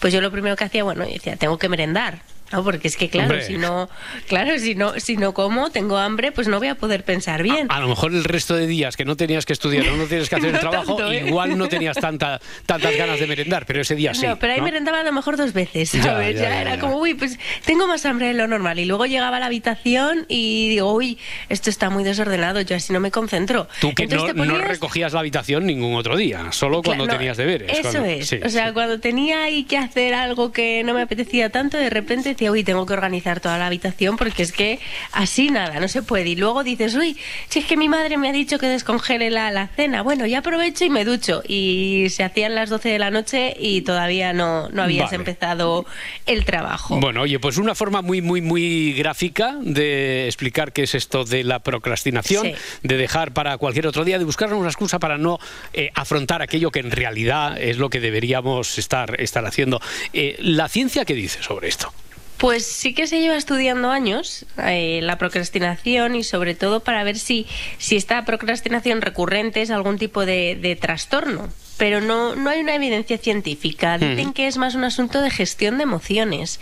[0.00, 2.20] Pues yo lo primero que hacía, bueno, decía, tengo que merendar.
[2.52, 2.62] ¿No?
[2.64, 3.44] Porque es que, claro, Hombre.
[3.46, 3.88] si no,
[4.28, 7.66] claro, si no, si no como, tengo hambre, pues no voy a poder pensar bien.
[7.70, 10.28] A lo mejor el resto de días que no tenías que estudiar o no tienes
[10.28, 11.24] que hacer el No trabajo, tanto, ¿eh?
[11.26, 14.26] igual no tenías tanta, tantas ganas de merendar, pero ese día sí.
[14.26, 14.64] no, pero ahí ¿no?
[14.64, 16.36] merendaba a lo mejor dos veces, Ya, ¿sabes?
[16.36, 18.78] ya, Ya, ya, era como, uy, pues tengo más hambre de lo normal.
[18.78, 21.18] Y luego llegaba a la habitación y digo, uy,
[21.48, 23.68] esto está muy desordenado, yo así no me concentro.
[23.80, 27.18] Tú que Entonces no, no recogías la habitación ningún otro día, solo cuando Claro, no,
[27.18, 27.72] tenías deberes.
[27.72, 28.28] Eso cuando- es.
[28.28, 28.72] sí, o sea, sí.
[28.74, 32.62] cuando tenía ahí que hacer algo que no me apetecía tanto, de repente decía, uy,
[32.64, 34.78] tengo que organizar toda la habitación porque es que
[35.12, 36.28] así nada, no se puede.
[36.30, 37.16] Y luego dices, uy,
[37.48, 40.38] si es que mi madre me ha dicho que descongele la, la cena, bueno, ya
[40.38, 41.42] aprovecho y me ducho.
[41.48, 45.16] Y se hacían las 12 de la noche y todavía no, no habías Vale.
[45.16, 45.86] empezado
[46.26, 47.00] el trabajo.
[47.00, 51.44] Bueno, oye, pues una forma muy, muy, muy gráfica de explicar qué es esto de
[51.44, 52.52] la procrastinación, Sí.
[52.82, 55.38] de dejar para cualquier otro día, de buscar una excusa para no
[55.72, 59.80] eh, afrontar aquello que en realidad es lo que deberíamos estar, estar haciendo.
[60.12, 61.92] Eh, ¿La ciencia qué dice sobre esto?
[62.38, 67.18] Pues sí que se lleva estudiando años eh, la procrastinación y sobre todo para ver
[67.18, 67.46] si,
[67.78, 71.48] si esta procrastinación recurrente es algún tipo de, de trastorno.
[71.78, 73.98] Pero no, no hay una evidencia científica.
[73.98, 76.58] Dicen que es más un asunto de gestión de emociones.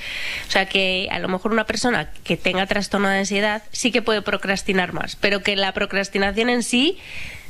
[0.49, 4.03] O sea que a lo mejor una persona que tenga trastorno de ansiedad sí que
[4.03, 6.99] puede procrastinar más, pero que la procrastinación en sí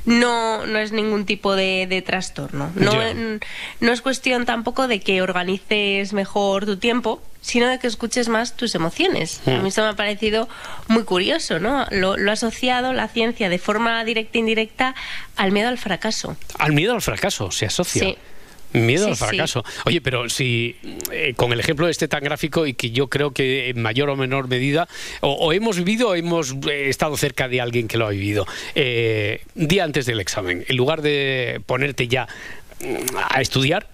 [0.04, 2.70] no, no es ningún tipo de, de trastorno.
[2.74, 2.92] No,
[3.80, 8.56] no es cuestión tampoco de que organices mejor tu tiempo, sino de que escuches más
[8.56, 9.42] tus emociones.
[9.44, 9.50] Mm.
[9.50, 10.48] A mí esto me ha parecido
[10.88, 11.86] muy curioso, ¿no?
[11.90, 14.94] Lo, lo ha asociado la ciencia de forma directa e indirecta
[15.36, 16.38] al miedo al fracaso.
[16.58, 18.02] Al miedo al fracaso se asocia.
[18.04, 18.16] Sí.
[18.72, 19.24] Miedo Sí, al sí.
[19.26, 19.62] fracaso.
[19.84, 20.76] Oye, pero si
[21.12, 24.16] eh, con el ejemplo este tan gráfico y que yo creo que en mayor o
[24.16, 24.88] menor medida,
[25.20, 28.46] o, o hemos vivido o hemos eh, estado cerca de alguien que lo ha vivido,
[28.74, 32.26] eh, día antes del examen, en lugar de ponerte ya
[32.80, 33.86] mm, a estudiar,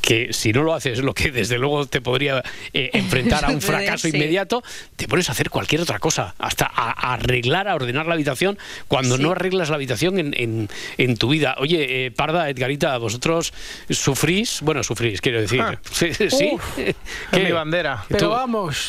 [0.00, 2.42] que si no lo haces, lo que desde luego te podría
[2.72, 4.16] eh, enfrentar a un fracaso sí.
[4.16, 4.62] inmediato,
[4.96, 8.58] te pones a hacer cualquier otra cosa, hasta a, a arreglar, a ordenar la habitación,
[8.88, 9.22] cuando Sí.
[9.22, 11.54] no arreglas la habitación en, en- en tu vida.
[11.58, 13.52] Oye, eh, Parda, Edgarita, vosotros
[13.88, 15.60] sufrís, bueno, sufrís, quiero decir.
[15.60, 15.78] Ah.
[15.92, 16.50] Sí, sí.
[16.52, 16.64] Uf,
[17.30, 17.40] ¿Qué?
[17.44, 18.04] mi bandera.
[18.08, 18.30] Pero ¿Tú?
[18.30, 18.88] vamos,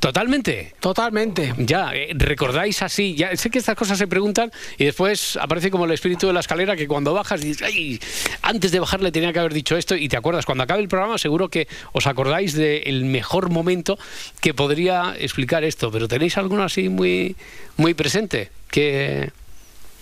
[0.00, 0.74] Totalmente.
[0.80, 1.54] totalmente.
[1.58, 5.84] Ya, eh, recordáis así, ya sé que estas cosas se preguntan y después aparece como
[5.84, 8.00] el espíritu de la escalera que cuando bajas dices, ay,
[8.42, 10.88] antes de bajar le tenía que haber dicho esto y te acuerdas, cuando acabe el
[10.88, 13.98] programa seguro que os acordáis del mejor momento
[14.40, 17.36] que podría explicar esto, pero ¿tenéis alguno así muy,
[17.76, 18.50] muy presente?
[18.70, 19.30] Que...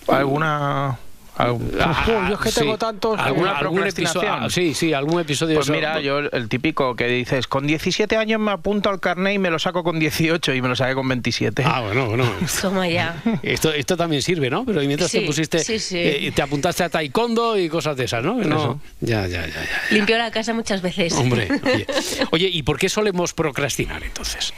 [0.09, 0.99] ¿Alguna...?
[1.39, 5.69] Yo es que tengo tantos- ¿Alguna, ¿Alguna algún episodio, ah, sí, sí, algún episodio Pues
[5.71, 9.51] mira, yo el- típico que dices, con 17 años me apunto al carnet y me
[9.51, 11.63] lo saco con 18 y me lo saqué con 27.
[11.67, 12.25] Ah, bueno, bueno.
[12.63, 13.23] Toma ya.
[13.43, 14.65] Esto, esto también sirve, ¿no?
[14.65, 15.99] Pero mientras te Sí, pusiste, sí, sí.
[15.99, 18.35] eh, te apuntaste a taekwondo y cosas de esas, ¿no?
[18.37, 18.81] No- Eso.
[19.01, 19.81] Ya, ya, ya, ya.
[19.91, 21.13] Limpió la casa muchas veces.
[21.15, 21.87] Hombre, oye.
[22.31, 24.53] Oye, ¿y por qué solemos procrastinar entonces?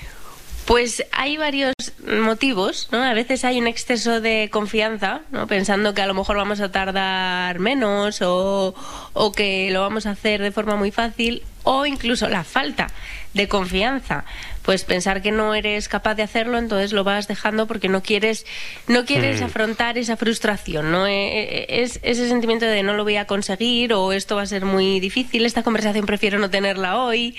[0.68, 1.72] Pues hay varios
[2.06, 3.02] motivos, ¿no?
[3.02, 5.46] A veces hay un exceso de confianza, ¿no?
[5.46, 8.74] Pensando que a lo mejor vamos a tardar menos o,
[9.14, 12.88] o que lo vamos a hacer de forma muy fácil o incluso la falta
[13.32, 14.26] de confianza.
[14.60, 18.44] Pues pensar que no eres capaz de hacerlo, entonces lo vas dejando porque no quieres,
[18.88, 19.44] no quieres Mm.
[19.44, 21.06] afrontar esa frustración, ¿no?
[21.06, 24.46] Eh, eh, Es ese sentimiento de no lo voy a conseguir o esto va a
[24.46, 27.36] ser muy difícil, esta conversación prefiero no tenerla hoy.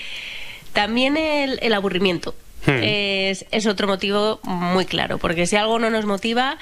[0.72, 2.34] También el, el aburrimiento
[2.66, 2.82] Hmm.
[2.82, 6.58] es, es otro motivo muy claro, porque si algo no nos motiva,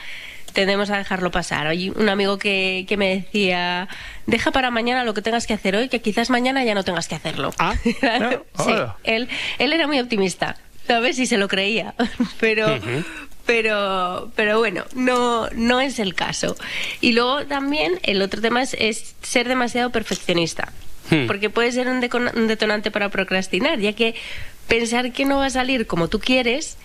[0.52, 1.66] tendemos a dejarlo pasar.
[1.66, 3.88] Hay un amigo que, que me decía,
[4.26, 7.08] deja para mañana lo que tengas que hacer hoy, que quizás mañana ya no tengas
[7.08, 7.52] que hacerlo.
[7.82, 7.96] sí,
[8.54, 8.96] hola.
[9.04, 9.28] él,
[9.58, 11.18] él era muy optimista, ¿sabes?
[11.18, 11.94] Y se lo creía,
[12.40, 12.78] pero...
[13.46, 16.54] Pero, pero bueno, no, no es el caso.
[17.00, 20.70] Y luego también el otro tema es, es ser demasiado perfeccionista.
[21.08, 21.26] Hmm.
[21.26, 22.00] Porque puede ser un
[22.46, 24.14] detonante para procrastinar, ya que
[24.68, 26.76] pensar que no va a salir como tú quieres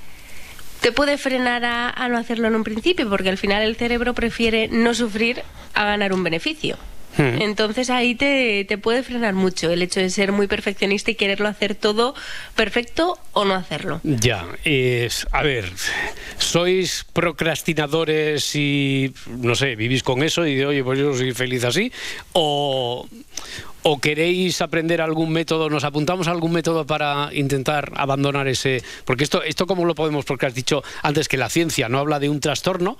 [0.81, 4.13] te puede frenar a, a no hacerlo en un principio, porque al final el cerebro
[4.13, 5.41] prefiere no sufrir
[5.73, 6.77] a ganar un beneficio.
[7.17, 7.41] Hmm.
[7.41, 11.47] Entonces ahí te, te puede frenar mucho el hecho de ser muy perfeccionista y quererlo
[11.47, 12.15] hacer todo
[12.55, 14.01] perfecto o no hacerlo.
[14.03, 15.71] Ya, es, a ver,
[16.37, 21.63] sois procrastinadores y, no sé, vivís con eso y de, oye, pues yo soy feliz
[21.63, 21.91] así,
[22.33, 23.07] o,
[23.83, 29.23] o queréis aprender algún método, nos apuntamos a algún método para intentar abandonar ese, porque
[29.23, 32.29] esto, esto como lo podemos, porque has dicho antes que la ciencia no habla de
[32.29, 32.97] un trastorno,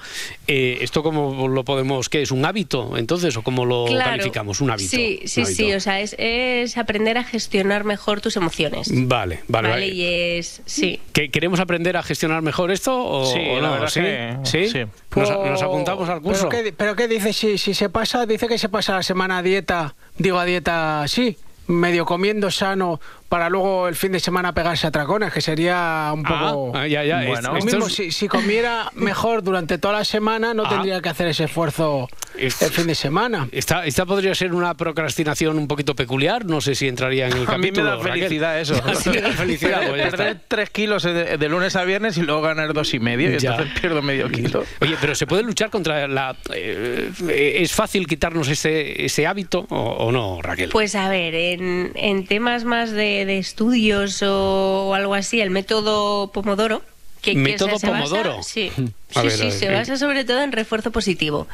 [0.48, 2.32] eh, esto como lo podemos, ¿qué es?
[2.32, 4.12] ¿Un hábito entonces o cómo lo Claro.
[4.12, 4.62] calificamos?
[4.62, 4.90] Un hábito.
[4.90, 8.90] Sí, sí, sí, o sea, es, es aprender a gestionar mejor tus emociones.
[8.92, 10.04] Vale, vale, Vale, y
[10.38, 11.00] es, sí.
[11.14, 13.74] ¿Que- ¿Queremos aprender a gestionar mejor esto o, Sí, o la no?
[13.74, 14.00] verdad ¿Sí?
[14.02, 14.70] que- ¿Sí?
[14.70, 14.80] sí.
[15.16, 15.30] ¿Nos,
[15.62, 16.50] apuntamos al curso?
[16.50, 17.34] ¿Pero qué, pero qué dice?
[17.34, 21.04] Si, si se pasa, dice que se pasa la semana a dieta, digo a dieta
[21.04, 21.38] así,
[21.68, 23.00] medio comiendo sano,
[23.34, 26.72] para luego el fin de semana pegarse a tracones, que sería un poco...
[26.76, 30.54] ah, ya, ya, Bueno, es- mismo, es- si, si comiera mejor durante toda la semana,
[30.54, 30.70] no Ah.
[30.70, 32.08] tendría que hacer ese esfuerzo
[32.38, 33.48] el fin de semana.
[33.52, 37.44] Esta, esta podría ser una procrastinación un poquito peculiar, no sé si entraría en el
[37.50, 37.86] A mí me capítulo.
[37.90, 38.14] da Raquel.
[38.14, 38.76] felicidad eso.
[39.02, 40.04] Sí, me da felicidad, pues.
[40.12, 43.40] Perder tres kilos de, de lunes a viernes y luego ganar dos y medio y
[43.40, 43.52] Ya.
[43.52, 44.64] entonces pierdo medio kilo.
[44.82, 46.36] Oye, pero ¿se puede luchar contra la...
[46.54, 50.70] eh, eh, ¿Es fácil quitarnos ese, ese hábito o, o no, Raquel?
[50.70, 55.50] Pues a ver, en, en temas más de, de estudios o, o algo así, el
[55.50, 56.82] método Pomodoro.
[57.22, 58.44] Que, que ¿Método se- se basa- Pomodoro?
[58.44, 58.72] sí,
[59.16, 59.72] A sí, ver, sí, se eh.
[59.74, 61.48] basa sobre todo en refuerzo positivo.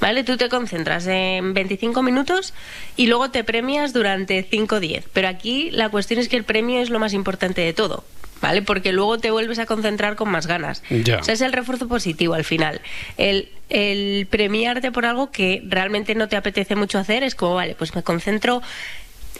[0.00, 0.24] ¿Vale?
[0.24, 2.54] Tú te concentras en 25 minutos
[2.96, 5.04] y luego te premias durante 5 o 10.
[5.12, 8.02] Pero aquí la cuestión es que el premio es lo más importante de todo.
[8.40, 8.62] ¿Vale?
[8.62, 10.82] Porque luego te vuelves a concentrar con más ganas.
[10.88, 11.18] Ya.
[11.18, 12.80] O sea, es el refuerzo positivo al final.
[13.18, 17.74] El, el premiarte por algo que realmente no te apetece mucho hacer es como, vale,
[17.74, 18.62] pues me concentro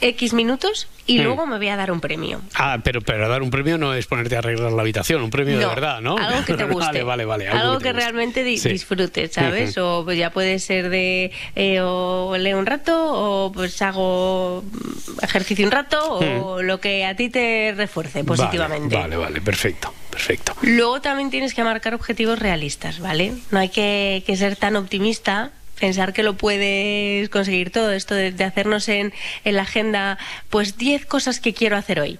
[0.01, 1.23] X minutos y Mm.
[1.23, 2.41] luego me voy a dar un premio.
[2.55, 5.57] Ah, pero, pero dar un premio no es ponerte a arreglar la habitación, un premio
[5.59, 6.17] de verdad, ¿no?
[6.17, 6.85] Algo que te guste.
[6.85, 7.47] Vale, vale, vale.
[7.49, 8.69] Algo, que, realmente di- Sí.
[8.69, 9.77] disfrutes, ¿sabes?
[9.77, 9.85] Ujú.
[9.85, 15.23] O pues ya puede ser de eh, o leo un rato o pues hago mm,
[15.23, 18.95] ejercicio un rato o lo que a ti te refuerce positivamente.
[18.95, 20.53] Vale, vale, vale, perfecto, perfecto.
[20.61, 23.33] Luego también tienes que marcar objetivos realistas, ¿vale?
[23.51, 25.51] No hay que, que ser tan optimista,
[25.81, 29.11] pensar que lo puedes conseguir todo, esto de, de hacernos en,
[29.43, 30.17] en la agenda,
[30.49, 32.19] pues 10 cosas que quiero hacer hoy.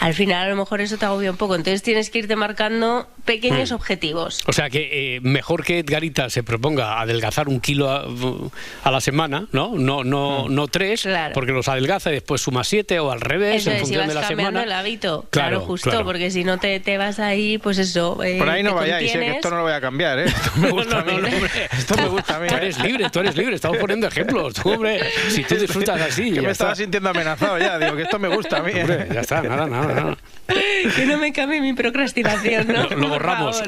[0.00, 1.54] Al final a lo mejor eso te agobia un poco.
[1.54, 3.74] Entonces tienes que irte marcando pequeños Mm.
[3.74, 4.42] objetivos.
[4.46, 8.06] O sea que eh, mejor que Edgarita se proponga adelgazar un kilo a,
[8.82, 9.72] a la semana, ¿no?
[9.76, 10.54] No, no, Mm.
[10.54, 13.80] no tres, porque los adelgaza y después suma siete o al revés Eso en es,
[13.80, 14.64] si función vas de la cambiando semana.
[14.64, 15.26] el hábito.
[15.30, 16.04] Claro, Claro, justo, claro.
[16.04, 18.22] porque si no te, te vas ahí, pues eso.
[18.24, 20.24] eh, Por ahí no vayáis, eh, que esto no lo voy a cambiar, ¿eh?
[20.30, 21.12] Esto me gusta a mí.
[21.78, 22.48] Esto me gusta a mí.
[22.48, 22.58] Tú ¿eh?
[22.58, 24.54] eres libre, tú eres libre, estamos poniendo ejemplos.
[24.54, 26.50] Tú, hombre, si tú disfrutas así, ya me está.
[26.52, 28.72] estaba sintiendo amenazado ya, digo que esto me gusta a mí.
[28.80, 29.89] Hombre, ya está, nada, nada.
[30.96, 32.88] Que no me cambie mi procrastinación, ¿no?
[32.88, 33.62] Lo, borramos.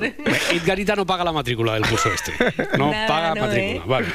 [0.51, 2.33] Edgarita no paga la matrícula del curso este.
[2.79, 3.77] No Nada, paga no, matrícula.
[3.77, 3.83] ¿eh?
[3.87, 4.07] Vale.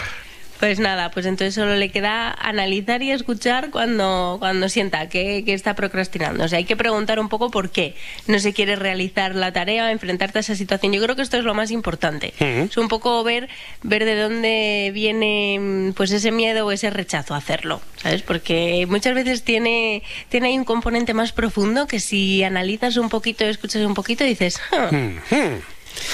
[0.60, 5.54] Pues nada, pues entonces solo le queda analizar y escuchar cuando, cuando sienta que, que
[5.54, 6.44] está procrastinando.
[6.44, 7.96] O sea, hay que preguntar un poco por qué
[8.26, 10.94] no se quiere realizar la tarea, enfrentarte a esa situación.
[10.94, 12.34] Yo creo que esto es lo más importante.
[12.40, 13.50] Es un poco ver,
[13.84, 18.24] ver de dónde viene mm, pues ese miedo o ese rechazo a hacerlo, ¿sabes?
[18.24, 23.46] Porque muchas veces tiene, tiene ahí un componente más profundo que si analizas un poquito,
[23.46, 25.18] escuchas un poquito, dices, "Ah, Hmm,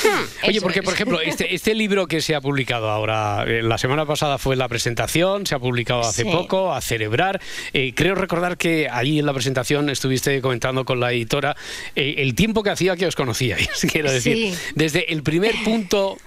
[0.04, 0.48] hmm.
[0.50, 0.86] Oye, porque es.
[0.86, 4.56] por ejemplo, este, este libro que se ha publicado ahora, eh, la semana pasada fue
[4.56, 6.30] la presentación, se ha publicado hace Sí.
[6.32, 7.42] poco, a celebrar.
[7.74, 11.56] Eh, creo recordar que allí en la presentación estuviste comentando con la editora
[11.96, 13.70] eh, el tiempo que hacía que os conocíais.
[13.92, 14.54] Quiero decir, Sí.
[14.76, 16.18] desde el primer punto,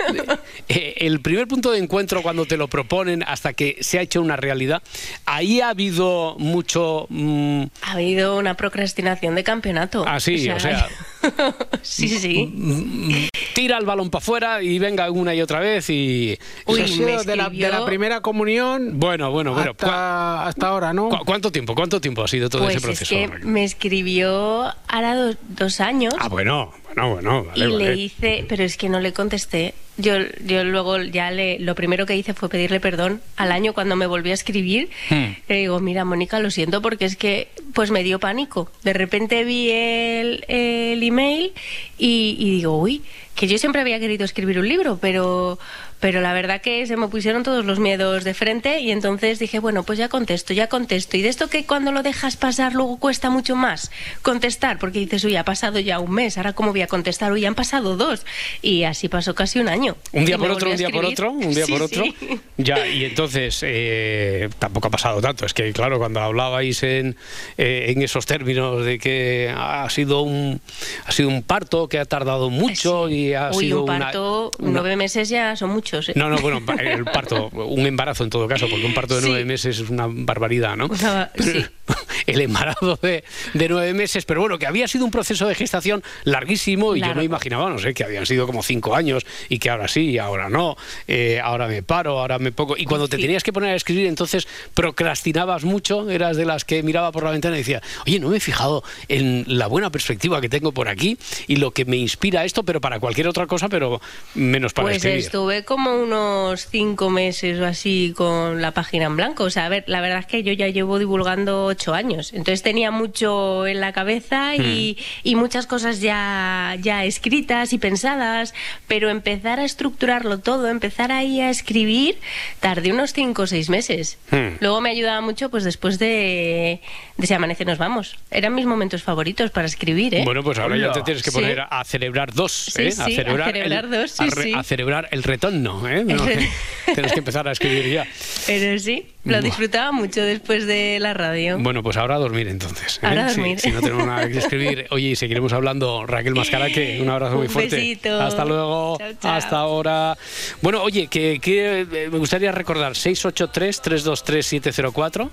[0.68, 4.20] eh, el primer punto de encuentro cuando te lo proponen hasta que se ha hecho
[4.20, 4.82] una realidad,
[5.24, 7.06] ahí ha habido mucho.
[7.08, 10.04] mm, ha habido una procrastinación de campeonato.
[10.06, 10.88] Ah, sí, o sea,
[11.82, 13.28] sí, sí.
[13.54, 16.38] tira el balón para afuera y venga una y otra vez y.
[16.66, 19.70] Eso ha sido de la, de la primera comunión Bueno, bueno, bueno.
[19.72, 21.08] hasta, hasta ahora, ¿no?
[21.08, 21.74] ¿Cu- ¿Cuánto tiempo?
[21.74, 23.14] ¿Cuánto tiempo ha sido todo Pues ese es proceso?
[23.14, 27.44] que me escribió hará dos, dos años Ah, bueno, bueno, bueno.
[27.44, 27.84] Vale, y vale.
[27.94, 29.74] le hice, pero es que no le contesté.
[29.98, 33.96] Yo, yo luego ya le, lo primero que hice fue pedirle perdón al año cuando
[33.96, 34.90] me volvió a escribir.
[35.08, 35.32] Hmm.
[35.48, 38.70] Le digo, mira, Mónica, lo siento porque es que pues me dio pánico.
[38.82, 41.52] De repente vi el, el email
[41.98, 43.02] y, y digo, uy,
[43.34, 45.58] que yo siempre había querido escribir un libro, pero,
[46.00, 49.58] pero la verdad que se me pusieron todos los miedos de frente y entonces dije,
[49.58, 51.16] bueno, pues ya contesto, ya contesto.
[51.16, 53.90] Y de esto que cuando lo dejas pasar luego cuesta mucho más
[54.22, 57.44] contestar, porque dices, uy, ha pasado ya un mes, ahora cómo voy a contestar, uy,
[57.44, 58.26] han pasado dos.
[58.62, 59.96] Y así pasó casi un año.
[60.12, 62.04] Un día Y por otro, un día por otro, un día Sí, por otro.
[62.04, 62.14] sí.
[62.58, 65.46] Ya, y entonces eh, tampoco ha pasado tanto.
[65.46, 67.16] Es que, claro, cuando hablabais en,
[67.58, 70.60] eh, en esos términos de que ha sido un
[71.06, 74.52] ha sido un parto que ha tardado mucho y ha Uy, sido un una- parto,
[74.58, 75.85] una- nueve meses ya son muchos.
[76.08, 76.12] ¿Eh?
[76.16, 79.28] No, no, bueno, el parto, un embarazo en todo caso, porque un parto de Sí.
[79.28, 80.88] nueve meses es una barbaridad, ¿no?
[81.36, 81.64] Sí.
[82.26, 83.22] El embarazo de,
[83.54, 87.14] de nueve meses, pero bueno, que había sido un proceso de gestación larguísimo y yo
[87.14, 90.48] me imaginaba, no sé, que habían sido como cinco años y que ahora sí, ahora
[90.48, 90.76] no,
[91.06, 92.76] eh, ahora me paro, ahora me pongo.
[92.76, 96.82] Y cuando te tenías que poner a escribir, entonces procrastinabas mucho, eras de las que
[96.82, 100.40] miraba por la ventana y decía, oye, no me he fijado en la buena perspectiva
[100.40, 103.68] que tengo por aquí y lo que me inspira esto, pero para cualquier otra cosa,
[103.68, 104.00] pero
[104.34, 105.20] menos para Pues escribir.
[105.20, 109.44] estuve como unos cinco meses o así con la página en blanco.
[109.44, 112.32] O sea, a ver, la verdad es que yo ya llevo divulgando ocho años.
[112.32, 118.54] Entonces tenía mucho en la cabeza y, y muchas cosas ya, ya escritas y pensadas,
[118.88, 122.18] pero empezar a estructurarlo todo, empezar ahí a escribir,
[122.60, 124.18] tardé unos cinco o seis meses.
[124.30, 124.56] Hmm.
[124.60, 126.80] Luego me ayudaba mucho pues después de,
[127.18, 128.16] de Si amanece nos vamos.
[128.30, 130.22] Eran mis momentos favoritos para escribir, ¿eh?
[130.24, 131.36] Bueno, pues ahora ya te tienes que Sí.
[131.36, 132.90] poner a, a celebrar dos, Sí, ¿eh?
[132.92, 134.52] sí, a celebrar dos, sí, a, re- sí.
[134.54, 136.04] a celebrar el retorno, ¿eh?
[136.06, 136.48] No, re-
[136.94, 138.06] tienes que empezar a escribir ya.
[138.46, 141.58] Pero sí, lo disfrutaba mucho después de la radio.
[141.58, 142.98] Bueno, pues ahora a dormir entonces.
[143.02, 143.06] ¿eh?
[143.06, 143.60] Ahora a Sí, dormir.
[143.60, 144.86] si no tenemos nada que escribir.
[144.90, 146.06] Oye, y seguiremos hablando.
[146.06, 147.76] Raquel Mascaraque, un abrazo muy Un fuerte.
[147.76, 148.20] besito.
[148.20, 148.96] Hasta luego.
[148.98, 149.32] Chao, chao.
[149.32, 150.16] Hasta ahora.
[150.62, 155.28] Bueno, oye, que, que, eh, me gustaría recordar 683-323-704.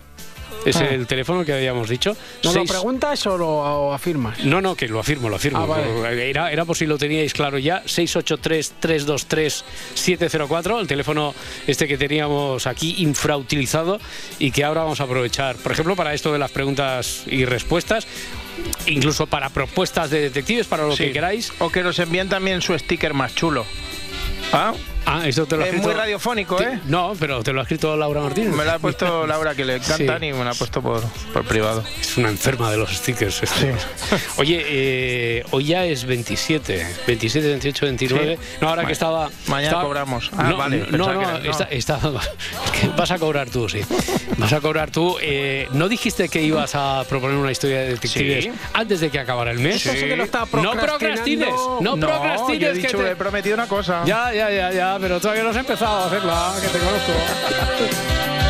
[0.66, 0.86] Es Ah.
[0.86, 2.16] el teléfono que habíamos dicho.
[2.43, 4.39] ¿No lo Seis- preguntas o lo o afirmas?
[4.45, 5.60] No, no, que lo afirmo, lo afirmo.
[5.60, 6.30] Ah, vale.
[6.30, 7.84] era, era por si lo teníais claro ya.
[7.86, 11.34] 683-323-704, el teléfono
[11.68, 13.99] este que teníamos aquí infrautilizado
[14.39, 18.08] y que ahora vamos a aprovechar, por ejemplo, para esto de las preguntas y respuestas,
[18.88, 21.06] incluso para propuestas de detectives, para lo Sí.
[21.06, 21.51] que queráis.
[21.60, 23.66] O que nos envíen también su sticker más chulo.
[24.51, 24.74] ¿Ah?
[25.06, 26.80] Ah, esto te lo ha Es escrito- muy radiofónico, ¿eh?
[26.86, 28.54] No, pero te lo ha escrito Laura Martínez.
[28.56, 30.26] Me la ha puesto Laura, que le encantan Sí.
[30.28, 31.01] y me la ha puesto por,
[31.34, 31.84] por privado.
[31.99, 33.43] Es una enferma de los stickers.
[33.43, 33.74] este.
[34.38, 38.38] Oye, eh, hoy ya es 27, 27, 28, 29.
[38.41, 38.58] Sí.
[38.62, 39.30] No, ahora Ma- que estaba.
[39.47, 40.32] mañana estaba- cobramos.
[40.38, 41.51] Ah, no, vale, No, no, que era- no.
[41.51, 42.22] está- está- es
[42.82, 43.82] que vas a cobrar tú, sí.
[44.38, 45.18] Vas a cobrar tú.
[45.22, 49.51] Eh, ¿No dijiste que ibas a proponer una historia de detectives antes de que acabara
[49.51, 49.86] el mes?
[49.86, 51.49] Eso sí que lo está No procrastines,
[51.82, 52.60] no, No, procrastines.
[52.62, 54.04] yo he que dicho, te- he prometido una cosa.
[54.06, 58.43] Ya, ya, ya, ya, pero todavía no has empezado a hacerla, que te conozco.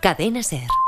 [0.00, 0.79] Cadena Ser.